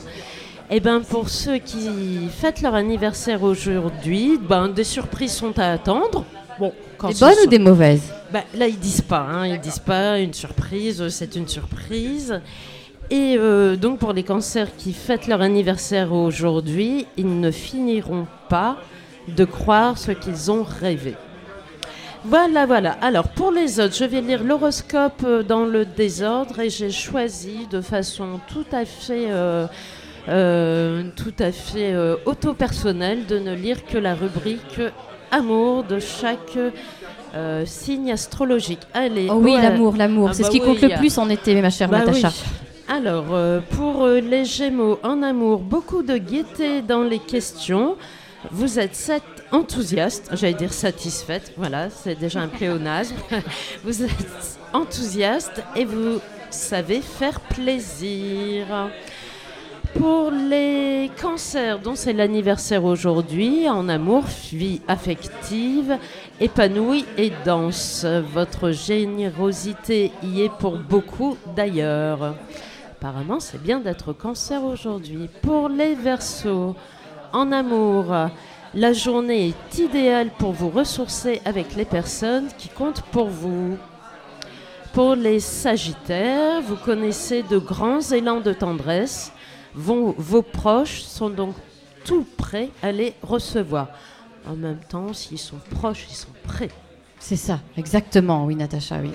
Eh 0.71 0.79
ben 0.79 1.01
pour 1.01 1.29
ceux 1.29 1.59
qui 1.59 2.27
fêtent 2.29 2.61
leur 2.61 2.73
anniversaire 2.73 3.43
aujourd'hui, 3.43 4.39
ben 4.41 4.67
des 4.67 4.83
surprises 4.83 5.33
sont 5.33 5.57
à 5.59 5.71
attendre. 5.71 6.25
Bon, 6.59 6.73
des 7.07 7.13
bonnes 7.13 7.35
ou 7.43 7.47
des 7.47 7.59
mauvaises? 7.59 8.11
Ben, 8.33 8.41
Là 8.55 8.67
ils 8.67 8.79
disent 8.79 9.01
pas, 9.01 9.27
hein, 9.29 9.45
ils 9.45 9.59
disent 9.59 9.79
pas 9.79 10.19
une 10.19 10.33
surprise, 10.33 11.07
c'est 11.09 11.35
une 11.35 11.47
surprise. 11.47 12.41
Et 13.11 13.35
euh, 13.37 13.75
donc 13.75 13.99
pour 13.99 14.11
les 14.11 14.23
cancers 14.23 14.75
qui 14.75 14.91
fêtent 14.91 15.27
leur 15.27 15.41
anniversaire 15.41 16.11
aujourd'hui, 16.11 17.05
ils 17.15 17.39
ne 17.39 17.51
finiront 17.51 18.25
pas 18.49 18.77
de 19.27 19.45
croire 19.45 19.99
ce 19.99 20.11
qu'ils 20.11 20.49
ont 20.49 20.63
rêvé. 20.63 21.13
Voilà, 22.23 22.65
voilà. 22.65 22.93
Alors 23.03 23.27
pour 23.27 23.51
les 23.51 23.79
autres, 23.79 23.95
je 23.95 24.05
vais 24.05 24.21
lire 24.21 24.43
l'horoscope 24.43 25.21
euh, 25.23 25.43
dans 25.43 25.65
le 25.65 25.85
désordre 25.85 26.59
et 26.59 26.71
j'ai 26.71 26.89
choisi 26.89 27.67
de 27.69 27.81
façon 27.81 28.39
tout 28.47 28.65
à 28.71 28.83
fait 28.83 29.27
euh, 29.29 29.67
euh, 30.27 31.03
tout 31.15 31.33
à 31.39 31.51
fait 31.51 31.93
euh, 31.93 32.15
auto-personnel 32.25 33.25
de 33.25 33.39
ne 33.39 33.53
lire 33.53 33.85
que 33.85 33.97
la 33.97 34.15
rubrique 34.15 34.79
amour 35.31 35.83
de 35.83 35.99
chaque 35.99 36.57
euh, 37.35 37.63
signe 37.65 38.11
astrologique. 38.11 38.79
Allez. 38.93 39.27
Oh 39.29 39.35
oui, 39.41 39.55
l'amour, 39.61 39.95
l'amour. 39.97 40.29
Ah 40.31 40.33
c'est 40.33 40.43
bah 40.43 40.47
ce 40.49 40.51
qui 40.53 40.61
oui, 40.61 40.65
compte 40.65 40.81
le 40.81 40.97
plus 40.97 41.17
en 41.17 41.29
été, 41.29 41.59
ma 41.61 41.69
chère 41.69 41.89
Bah 41.89 41.99
Natacha. 41.99 42.29
oui. 42.29 42.43
Alors, 42.87 43.25
euh, 43.33 43.59
pour 43.71 44.07
les 44.07 44.45
Gémeaux 44.45 44.99
en 45.03 45.21
amour, 45.23 45.59
beaucoup 45.59 46.03
de 46.03 46.17
gaieté 46.17 46.81
dans 46.81 47.01
les 47.03 47.19
questions. 47.19 47.95
Vous 48.51 48.77
êtes 48.79 48.95
sat- 48.95 49.21
enthousiaste, 49.51 50.29
j'allais 50.33 50.53
dire 50.53 50.71
satisfaite, 50.71 51.53
voilà, 51.57 51.89
c'est 51.89 52.13
déjà 52.19 52.41
un 52.41 52.47
pléonasme. 52.47 53.15
vous 53.83 54.03
êtes 54.03 54.59
enthousiaste 54.71 55.63
et 55.75 55.83
vous 55.83 56.19
savez 56.51 57.01
faire 57.01 57.39
plaisir. 57.39 58.65
Pour 59.95 60.29
les 60.29 61.09
cancers 61.21 61.79
dont 61.79 61.95
c'est 61.95 62.11
l'anniversaire 62.11 62.83
aujourd'hui, 62.83 63.69
en 63.69 63.87
amour, 63.87 64.25
vie 64.51 64.81
affective, 64.87 65.97
épanouie 66.41 67.05
et 67.17 67.31
dense. 67.45 68.05
Votre 68.05 68.71
générosité 68.71 70.11
y 70.21 70.41
est 70.41 70.51
pour 70.51 70.77
beaucoup 70.77 71.37
d'ailleurs. 71.55 72.35
Apparemment, 72.91 73.39
c'est 73.39 73.61
bien 73.61 73.79
d'être 73.79 74.11
cancer 74.11 74.63
aujourd'hui. 74.63 75.29
Pour 75.41 75.69
les 75.69 75.95
versos, 75.95 76.75
en 77.31 77.51
amour, 77.51 78.13
la 78.73 78.93
journée 78.93 79.49
est 79.49 79.79
idéale 79.79 80.29
pour 80.37 80.51
vous 80.51 80.69
ressourcer 80.69 81.41
avec 81.45 81.75
les 81.75 81.85
personnes 81.85 82.47
qui 82.57 82.67
comptent 82.67 83.03
pour 83.11 83.27
vous. 83.27 83.77
Pour 84.91 85.15
les 85.15 85.39
sagittaires, 85.39 86.61
vous 86.61 86.77
connaissez 86.77 87.43
de 87.43 87.57
grands 87.57 88.01
élans 88.01 88.41
de 88.41 88.53
tendresse. 88.53 89.31
Vos, 89.75 90.15
vos 90.17 90.41
proches 90.41 91.01
sont 91.01 91.29
donc 91.29 91.55
tout 92.05 92.25
prêts 92.37 92.69
à 92.81 92.91
les 92.91 93.13
recevoir. 93.21 93.89
En 94.47 94.55
même 94.55 94.79
temps, 94.87 95.13
s'ils 95.13 95.39
sont 95.39 95.59
proches, 95.71 96.05
ils 96.09 96.15
sont 96.15 96.29
prêts. 96.43 96.69
C'est 97.19 97.35
ça, 97.35 97.59
exactement, 97.75 98.45
oui, 98.45 98.55
Natacha, 98.55 98.99
oui. 99.01 99.11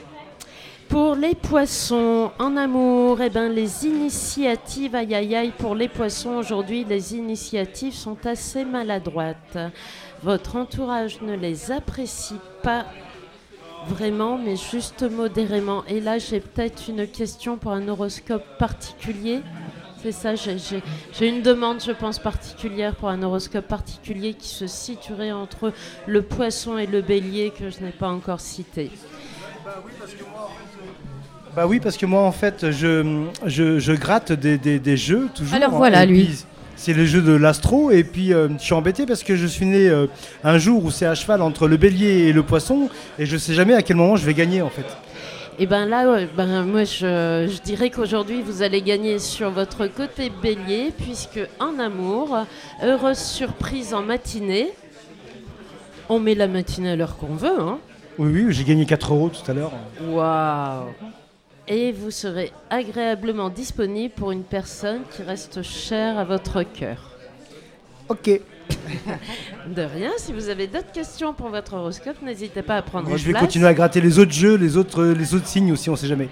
Pour 0.88 1.14
les 1.14 1.36
poissons 1.36 2.32
en 2.40 2.56
amour, 2.56 3.20
eh 3.22 3.30
ben, 3.30 3.48
les 3.48 3.86
initiatives, 3.86 4.96
aïe 4.96 5.14
aïe 5.14 5.36
aïe, 5.36 5.52
pour 5.56 5.76
les 5.76 5.86
poissons 5.88 6.30
aujourd'hui, 6.30 6.84
les 6.84 7.14
initiatives 7.14 7.94
sont 7.94 8.26
assez 8.26 8.64
maladroites. 8.64 9.56
Votre 10.24 10.56
entourage 10.56 11.20
ne 11.22 11.36
les 11.36 11.70
apprécie 11.70 12.34
pas 12.64 12.86
vraiment, 13.86 14.36
mais 14.36 14.56
juste 14.56 15.02
modérément. 15.08 15.84
Et 15.86 16.00
là, 16.00 16.18
j'ai 16.18 16.40
peut-être 16.40 16.88
une 16.88 17.06
question 17.06 17.56
pour 17.56 17.70
un 17.70 17.86
horoscope 17.86 18.44
particulier. 18.58 19.42
C'est 20.02 20.12
ça, 20.12 20.34
j'ai- 20.34 21.26
une 21.28 21.42
demande, 21.42 21.82
je 21.84 21.92
pense, 21.92 22.18
particulière 22.18 22.94
pour 22.94 23.10
un 23.10 23.22
horoscope 23.22 23.66
particulier 23.68 24.32
qui 24.34 24.48
se 24.48 24.66
situerait 24.66 25.32
entre 25.32 25.72
le 26.06 26.22
poisson 26.22 26.78
et 26.78 26.86
le 26.86 27.02
bélier 27.02 27.50
que 27.56 27.68
je 27.70 27.84
n'ai 27.84 27.90
pas 27.92 28.08
encore 28.08 28.40
cité. 28.40 28.90
Bah 31.54 31.66
oui, 31.66 31.80
parce 31.80 31.96
que 31.96 32.06
moi, 32.06 32.22
en 32.22 32.32
fait, 32.32 32.70
je, 32.70 33.24
je, 33.44 33.78
je 33.78 33.92
gratte 33.92 34.32
des, 34.32 34.56
des- 34.56 34.78
des 34.78 34.96
jeux 34.96 35.28
toujours. 35.34 35.54
Alors 35.54 35.74
hein, 35.74 35.76
voilà, 35.76 36.06
lui. 36.06 36.30
C'est 36.76 36.94
le 36.94 37.04
jeu 37.04 37.20
de 37.20 37.32
l'astro, 37.32 37.90
et 37.90 38.04
puis 38.04 38.32
euh, 38.32 38.48
je 38.56 38.62
suis 38.62 38.72
embêté 38.72 39.04
parce 39.04 39.22
que 39.22 39.36
je 39.36 39.46
suis 39.46 39.66
né 39.66 39.86
euh, 39.90 40.06
un 40.44 40.56
jour 40.56 40.82
où 40.82 40.90
c'est 40.90 41.04
à 41.04 41.14
cheval 41.14 41.42
entre 41.42 41.68
le 41.68 41.76
bélier 41.76 42.28
et 42.28 42.32
le 42.32 42.42
poisson, 42.42 42.88
et 43.18 43.26
je 43.26 43.36
sais 43.36 43.52
jamais 43.52 43.74
à 43.74 43.82
quel 43.82 43.96
moment 43.96 44.16
je 44.16 44.24
vais 44.24 44.32
gagner 44.32 44.62
en 44.62 44.70
fait. 44.70 44.86
Et 45.62 45.66
ben 45.66 45.84
là, 45.84 46.10
ouais, 46.10 46.26
ben 46.34 46.64
moi 46.64 46.84
je, 46.84 47.46
je 47.46 47.60
dirais 47.60 47.90
qu'aujourd'hui 47.90 48.40
vous 48.40 48.62
allez 48.62 48.80
gagner 48.80 49.18
sur 49.18 49.50
votre 49.50 49.88
côté 49.88 50.30
bélier, 50.30 50.90
puisque 50.96 51.38
en 51.58 51.78
amour, 51.78 52.46
heureuse 52.82 53.18
surprise 53.18 53.92
en 53.92 54.00
matinée. 54.00 54.72
On 56.08 56.18
met 56.18 56.34
la 56.34 56.48
matinée 56.48 56.92
à 56.92 56.96
l'heure 56.96 57.18
qu'on 57.18 57.34
veut, 57.34 57.60
hein. 57.60 57.78
Oui, 58.16 58.44
oui, 58.46 58.54
j'ai 58.54 58.64
gagné 58.64 58.86
4 58.86 59.12
euros 59.12 59.28
tout 59.28 59.50
à 59.50 59.52
l'heure. 59.52 59.72
Waouh 60.08 60.86
Et 61.68 61.92
vous 61.92 62.10
serez 62.10 62.52
agréablement 62.70 63.50
disponible 63.50 64.14
pour 64.14 64.32
une 64.32 64.44
personne 64.44 65.02
qui 65.14 65.22
reste 65.22 65.62
chère 65.62 66.18
à 66.18 66.24
votre 66.24 66.62
cœur. 66.62 67.18
Ok. 68.08 68.30
De 69.68 69.82
rien, 69.82 70.10
si 70.18 70.32
vous 70.32 70.48
avez 70.48 70.66
d'autres 70.66 70.92
questions 70.92 71.32
pour 71.32 71.48
votre 71.48 71.74
horoscope, 71.74 72.16
n'hésitez 72.22 72.62
pas 72.62 72.76
à 72.76 72.82
prendre 72.82 73.16
je 73.16 73.24
vais 73.24 73.30
place. 73.32 73.42
continuer 73.42 73.66
à 73.66 73.74
gratter 73.74 74.00
les 74.00 74.18
autres 74.18 74.32
jeux, 74.32 74.56
les 74.56 74.76
autres, 74.76 75.04
les 75.04 75.34
autres 75.34 75.46
signes 75.46 75.72
aussi, 75.72 75.88
on 75.90 75.96
sait 75.96 76.06
jamais. 76.08 76.28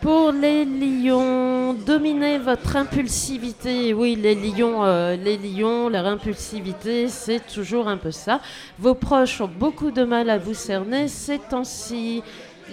Pour 0.00 0.30
les 0.30 0.64
lions, 0.64 1.74
dominez 1.74 2.38
votre 2.38 2.76
impulsivité. 2.76 3.92
Oui, 3.94 4.14
les 4.20 4.36
lions, 4.36 4.84
euh, 4.84 5.16
les 5.16 5.36
lions, 5.36 5.88
leur 5.88 6.06
impulsivité, 6.06 7.08
c'est 7.08 7.44
toujours 7.52 7.88
un 7.88 7.96
peu 7.96 8.12
ça. 8.12 8.40
Vos 8.78 8.94
proches 8.94 9.40
ont 9.40 9.50
beaucoup 9.52 9.90
de 9.90 10.04
mal 10.04 10.30
à 10.30 10.38
vous 10.38 10.54
cerner 10.54 11.08
ces 11.08 11.38
temps-ci. 11.38 12.22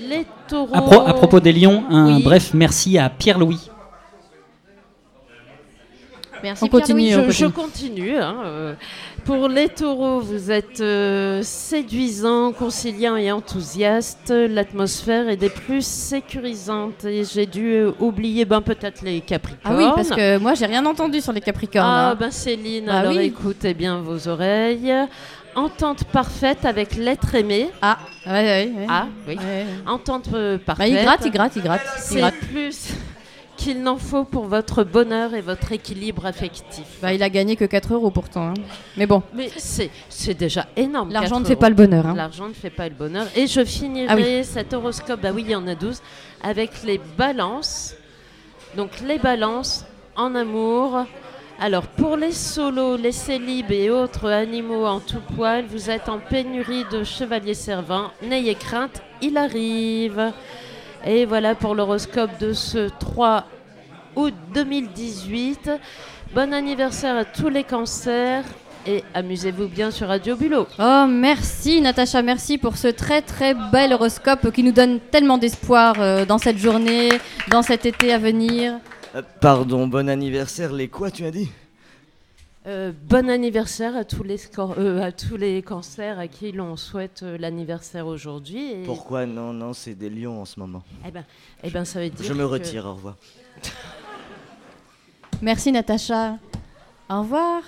Les 0.08 0.26
taureaux. 0.48 0.76
À, 0.76 0.82
pro- 0.82 1.02
à 1.08 1.14
propos 1.14 1.40
des 1.40 1.54
lions, 1.54 1.84
un 1.90 2.18
Oui. 2.18 2.24
bref 2.24 2.52
merci 2.54 2.98
à 3.00 3.10
Pierre-Louis. 3.10 3.70
Merci 6.44 6.64
On 6.64 6.68
continue, 6.68 7.12
Je, 7.12 7.30
je 7.32 7.46
continue. 7.48 8.18
hein, 8.18 8.36
euh. 8.46 8.74
Pour 9.24 9.48
les 9.50 9.70
taureaux, 9.70 10.20
vous 10.20 10.52
êtes 10.52 10.82
euh, 10.82 11.42
séduisant, 11.44 12.52
conciliant 12.52 13.16
et 13.16 13.32
enthousiaste. 13.32 14.30
L'atmosphère 14.32 15.30
est 15.30 15.38
des 15.38 15.50
plus 15.50 15.84
sécurisantes. 15.86 17.06
Et 17.06 17.24
j'ai 17.24 17.46
dû 17.48 17.72
euh, 17.74 17.92
oublier 18.00 18.46
ben, 18.46 18.62
peut-être 18.62 19.02
les 19.02 19.22
capricornes. 19.22 19.76
Ah 19.76 19.78
oui, 19.78 19.86
parce 19.96 20.10
que 20.10 20.38
moi, 20.38 20.54
j'ai 20.54 20.68
rien 20.68 20.86
entendu 20.86 21.22
sur 21.22 21.34
les 21.34 21.42
Capricornes. 21.42 21.86
Ah 21.90 22.10
hein. 22.12 22.18
ben 22.20 22.30
Céline, 22.32 22.86
Bah 22.86 23.00
alors 23.00 23.14
oui. 23.14 23.24
écoutez 23.26 23.74
bien 23.74 24.00
vos 24.02 24.28
oreilles. 24.28 24.94
Entente 25.56 26.04
parfaite 26.04 26.66
avec 26.66 26.96
l'être 26.98 27.34
aimé. 27.34 27.70
Ah, 27.82 27.98
ouais, 28.28 28.32
ouais, 28.34 28.72
ouais. 28.78 28.86
Ah 28.90 29.08
oui. 29.28 29.38
Entente 29.88 30.28
euh, 30.34 30.58
Bah, 30.58 30.76
parfaite. 30.76 30.90
il 30.90 31.02
gratte, 31.02 31.22
il 31.26 31.32
gratte, 31.32 31.56
il 31.56 31.62
gratte. 31.64 31.82
il 31.98 32.02
C'est 32.02 32.18
gratte. 32.20 32.36
plus 32.52 32.90
qu'il 33.66 33.82
n'en 33.82 33.98
faut 33.98 34.26
pour 34.26 34.46
votre 34.46 34.84
bonheur 34.84 35.34
et 35.34 35.42
votre 35.42 35.72
équilibre 35.72 36.28
affectif. 36.28 36.86
Bah, 37.02 37.14
il 37.14 37.24
a 37.24 37.30
gagné 37.32 37.56
que 37.56 37.66
4 37.66 37.96
euros 37.96 38.12
pourtant. 38.12 38.50
hein. 38.50 38.54
Mais 38.96 39.08
bon, 39.08 39.24
Mais 39.34 39.50
c'est 39.58 40.34
déjà 40.36 40.68
énorme. 40.76 41.12
l'argent 41.12 41.38
4 41.38 41.40
ne 41.40 41.46
fait 41.46 41.54
euros. 41.54 41.60
pas 41.62 41.70
le 41.70 41.76
bonheur. 41.76 42.06
hein. 42.06 42.14
L'argent 42.16 42.48
ne 42.48 42.54
fait 42.54 42.70
pas 42.70 42.88
le 42.88 42.94
bonheur. 42.94 43.26
Et 43.36 43.48
je 43.48 43.66
finirai 43.66 44.06
Ah 44.08 44.16
oui. 44.16 44.44
cet 44.44 44.74
horoscope, 44.76 45.20
bah 45.20 45.30
oui, 45.34 45.42
il 45.48 45.52
y 45.52 45.56
en 45.56 45.66
a 45.68 45.74
12, 45.74 46.00
avec 46.44 46.84
les 46.84 47.02
balances. 47.18 47.96
Donc 48.78 48.92
les 49.04 49.18
balances 49.18 49.84
en 50.16 50.36
amour. 50.36 51.06
Alors 51.60 51.88
pour 51.88 52.18
les 52.18 52.34
solos, 52.34 52.98
les 52.98 53.14
célibes 53.14 53.72
et 53.72 53.90
autres 53.90 54.30
animaux 54.30 54.86
en 54.86 55.00
tout 55.00 55.22
poil, 55.36 55.66
vous 55.68 55.90
êtes 55.90 56.08
en 56.08 56.20
pénurie 56.20 56.84
de 56.92 57.04
chevaliers 57.04 57.54
servants. 57.56 58.12
N'ayez 58.22 58.54
crainte, 58.54 59.02
il 59.24 59.38
arrive. 59.38 60.32
Et 61.08 61.26
voilà 61.26 61.56
pour 61.56 61.74
l'horoscope 61.74 62.38
de 62.40 62.52
ce 62.54 62.90
3 63.00 63.46
août 64.16 64.34
2018. 64.54 65.70
Bon 66.34 66.54
anniversaire 66.54 67.16
à 67.16 67.26
tous 67.26 67.50
les 67.50 67.64
cancers 67.64 68.44
et 68.88 69.04
amusez-vous 69.14 69.68
bien 69.68 69.90
sur 69.92 70.08
Radio 70.08 70.36
Bulot. 70.36 70.68
Oh, 70.80 71.06
merci 71.10 71.82
Natacha, 71.82 72.22
merci 72.22 72.58
pour 72.58 72.78
ce 72.78 72.88
très 72.88 73.22
très 73.22 73.54
bel 73.72 73.94
horoscope 73.94 74.52
qui 74.52 74.64
nous 74.64 74.72
donne 74.72 75.00
tellement 75.00 75.38
d'espoir 75.38 75.96
euh, 76.00 76.26
dans 76.26 76.38
cette 76.38 76.58
journée, 76.58 77.10
dans 77.50 77.62
cet 77.62 77.86
été 77.86 78.14
à 78.14 78.18
venir. 78.20 78.80
Euh, 79.16 79.22
pardon, 79.42 79.88
bon 79.88 80.08
anniversaire, 80.10 80.72
les 80.74 80.88
quoi 80.88 81.10
tu 81.10 81.26
as 81.26 81.32
dit? 81.32 81.50
Euh, 82.68 82.92
bon 83.08 83.30
anniversaire 83.30 83.96
à 83.96 84.04
tous 84.04 84.24
les 84.24 84.38
scor- 84.38 84.74
euh, 84.80 85.02
à 85.02 85.12
tous 85.12 85.38
les 85.38 85.62
cancers 85.62 86.18
à 86.20 86.28
qui 86.28 86.52
l'on 86.52 86.76
souhaite 86.78 87.22
euh, 87.24 87.38
l'anniversaire 87.38 88.08
aujourd'hui. 88.08 88.72
et- 88.72 88.84
Pourquoi? 88.86 89.26
Non, 89.28 89.54
non, 89.54 89.74
c'est 89.74 89.94
des 89.94 90.10
lions 90.10 90.42
en 90.42 90.46
ce 90.46 90.60
moment. 90.60 90.84
Eh 91.08 91.12
ben, 91.12 91.24
eh 91.64 91.70
ben, 91.70 91.86
ça 91.86 92.00
veut 92.00 92.10
dire. 92.10 92.26
Je 92.26 92.34
me 92.34 92.40
que- 92.40 92.44
retire, 92.54 92.86
au 92.86 92.94
revoir. 92.96 93.16
Merci 95.42 95.72
Natacha. 95.72 96.38
Au 97.10 97.20
revoir. 97.22 97.62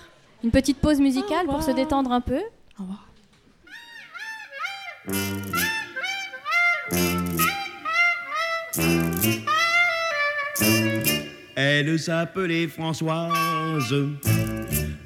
Une 0.44 0.52
petite 0.52 0.78
pause 0.78 1.00
musicale 1.00 1.46
pour 1.48 1.64
se 1.64 1.72
détendre 1.72 2.12
un 2.12 2.22
peu. 2.22 2.42
Elle 11.56 12.00
s'appelait 12.00 12.68
Françoise, 12.68 13.96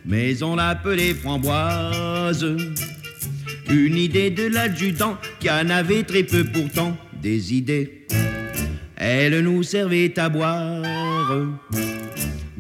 mais 0.06 0.44
on 0.44 0.56
l'appelait 0.56 1.14
Framboise. 1.14 2.46
Une 3.70 3.96
idée 3.96 4.32
de 4.32 4.48
l'adjudant 4.48 5.18
qui 5.40 5.50
en 5.50 5.70
avait 5.70 6.04
très 6.04 6.24
peu 6.24 6.44
pourtant 6.44 6.96
des 7.14 7.54
idées. 7.54 8.06
Elle 8.98 9.40
nous 9.40 9.64
servait 9.64 10.18
à 10.20 10.30
boire 10.30 10.84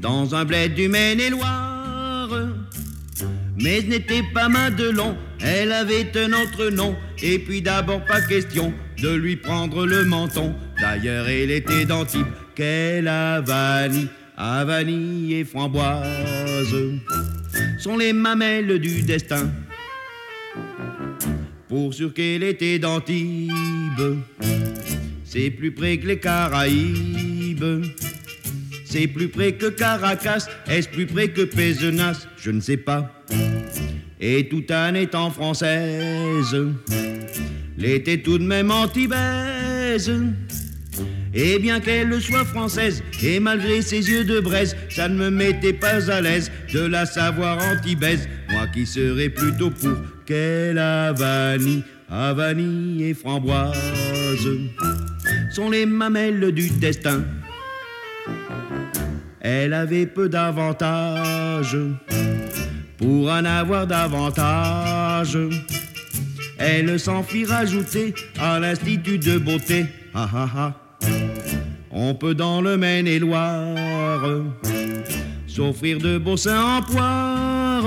dans 0.01 0.33
un 0.33 0.45
bled 0.45 0.73
du 0.73 0.87
Maine-et-Loire. 0.87 2.29
Mais 3.57 3.81
ce 3.81 3.85
n'était 3.85 4.23
pas 4.33 4.49
Madelon, 4.49 5.15
elle 5.39 5.71
avait 5.71 6.11
un 6.17 6.33
autre 6.33 6.69
nom. 6.69 6.95
Et 7.21 7.37
puis 7.37 7.61
d'abord 7.61 8.03
pas 8.05 8.21
question 8.21 8.73
de 9.01 9.09
lui 9.09 9.35
prendre 9.35 9.85
le 9.85 10.03
menton. 10.05 10.55
D'ailleurs, 10.81 11.29
elle 11.29 11.51
était 11.51 11.85
d'Antibes, 11.85 12.25
qu'elle 12.55 13.07
a 13.07 13.41
vanille, 13.41 14.07
à 14.35 14.65
vanille 14.65 15.35
et 15.35 15.45
framboise. 15.45 16.75
Sont 17.77 17.97
les 17.97 18.13
mamelles 18.13 18.79
du 18.79 19.03
destin. 19.03 19.51
pour 21.67 21.93
sûr 21.93 22.13
qu'elle 22.13 22.43
était 22.43 22.79
d'Antibes. 22.79 23.51
C'est 25.23 25.51
plus 25.51 25.71
près 25.71 25.97
que 25.97 26.07
les 26.07 26.19
Caraïbes. 26.19 27.85
C'est 28.91 29.07
plus 29.07 29.29
près 29.29 29.53
que 29.53 29.67
Caracas. 29.67 30.49
Est-ce 30.67 30.89
plus 30.89 31.05
près 31.05 31.29
que 31.29 31.43
Pézenas? 31.43 32.27
Je 32.35 32.51
ne 32.51 32.59
sais 32.59 32.75
pas. 32.75 33.09
Et 34.19 34.49
tout 34.49 34.69
en 34.69 34.93
étant 34.95 35.31
française, 35.31 36.57
l'était 37.77 38.17
tout 38.17 38.37
de 38.37 38.43
même 38.43 38.69
antibaise. 38.69 40.11
Et 41.33 41.57
bien 41.59 41.79
qu'elle 41.79 42.19
soit 42.19 42.43
française, 42.43 43.01
et 43.23 43.39
malgré 43.39 43.81
ses 43.81 44.09
yeux 44.09 44.25
de 44.25 44.41
braise, 44.41 44.75
ça 44.89 45.07
ne 45.07 45.15
me 45.15 45.29
mettait 45.29 45.71
pas 45.71 46.11
à 46.11 46.19
l'aise 46.19 46.51
de 46.73 46.81
la 46.81 47.05
savoir 47.05 47.59
antibaise. 47.63 48.27
Moi 48.49 48.67
qui 48.73 48.85
serais 48.85 49.29
plutôt 49.29 49.69
pour 49.69 49.95
qu'elle 50.25 50.77
avanie, 50.77 51.81
avanie 52.09 53.03
et 53.03 53.13
framboise 53.13 53.77
sont 55.53 55.69
les 55.69 55.85
mamelles 55.85 56.51
du 56.51 56.69
destin. 56.69 57.23
Elle 59.41 59.73
avait 59.73 60.05
peu 60.05 60.29
d'avantages 60.29 61.77
pour 62.97 63.31
en 63.31 63.43
avoir 63.43 63.87
davantage. 63.87 65.37
Elle 66.59 66.99
s'en 66.99 67.23
fit 67.23 67.45
rajouter 67.45 68.13
à 68.39 68.59
l'institut 68.59 69.17
de 69.17 69.39
beauté. 69.39 69.87
Ha 70.13 70.29
ha. 70.33 70.73
On 71.89 72.13
peut 72.13 72.35
dans 72.35 72.61
le 72.61 72.77
Maine-et-Loire 72.77 74.23
s'offrir 75.47 75.97
de 75.97 76.19
beaux 76.19 76.37
seins 76.37 76.77
en 76.77 76.81
poire. 76.83 77.83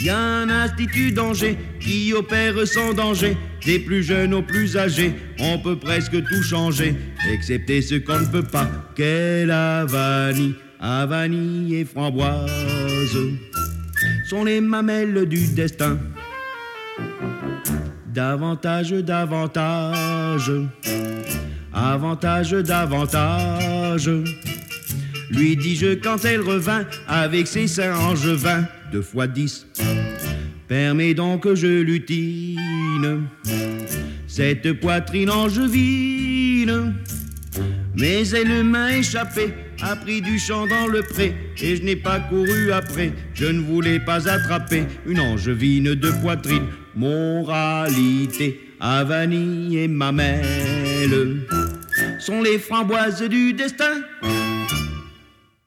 Y 0.00 0.10
un 0.10 0.48
institut 0.48 1.10
d'Angers 1.10 1.58
qui 1.80 2.12
opère 2.12 2.66
sans 2.66 2.94
danger, 2.94 3.36
des 3.66 3.80
plus 3.80 4.02
jeunes 4.02 4.32
aux 4.32 4.42
plus 4.42 4.76
âgés. 4.76 5.12
On 5.40 5.58
peut 5.58 5.76
presque 5.76 6.12
tout 6.12 6.42
changer, 6.42 6.94
excepté 7.32 7.82
ce 7.82 7.96
qu'on 7.96 8.20
ne 8.20 8.26
peut 8.26 8.44
pas. 8.44 8.68
Quelle 8.94 9.50
vanille, 9.88 10.54
vanille 10.80 11.76
et 11.76 11.84
framboise 11.84 12.48
sont 14.28 14.44
les 14.44 14.60
mamelles 14.60 15.26
du 15.26 15.48
destin. 15.48 15.98
Davantage, 18.06 18.90
davantage, 18.90 20.52
avantage, 21.72 22.50
davantage. 22.50 24.10
Lui 25.30 25.56
dis-je 25.56 25.94
quand 25.94 26.24
elle 26.24 26.40
revint 26.40 26.84
avec 27.06 27.46
ses 27.46 27.66
seins 27.66 27.96
angevins, 27.96 28.64
deux 28.90 29.02
fois 29.02 29.26
dix. 29.26 29.66
Permets 30.66 31.14
donc 31.14 31.44
que 31.44 31.54
je 31.54 31.82
lutine 31.82 33.28
cette 34.26 34.72
poitrine 34.74 35.30
angevine. 35.30 36.94
Mais 37.96 38.28
elle 38.28 38.64
m'a 38.64 38.96
échappé, 38.96 39.52
a 39.82 39.96
pris 39.96 40.20
du 40.20 40.38
champ 40.38 40.66
dans 40.66 40.86
le 40.86 41.02
pré, 41.02 41.34
et 41.60 41.74
je 41.74 41.82
n'ai 41.82 41.96
pas 41.96 42.20
couru 42.20 42.70
après. 42.70 43.12
Je 43.34 43.46
ne 43.46 43.60
voulais 43.60 43.98
pas 43.98 44.28
attraper 44.28 44.84
une 45.06 45.18
angevine 45.18 45.94
de 45.94 46.10
poitrine. 46.22 46.66
Moralité, 46.94 48.60
vanille 48.80 49.78
et 49.78 49.88
mamelle 49.88 51.46
sont 52.20 52.42
les 52.42 52.58
framboises 52.58 53.22
du 53.22 53.52
destin. 53.52 54.02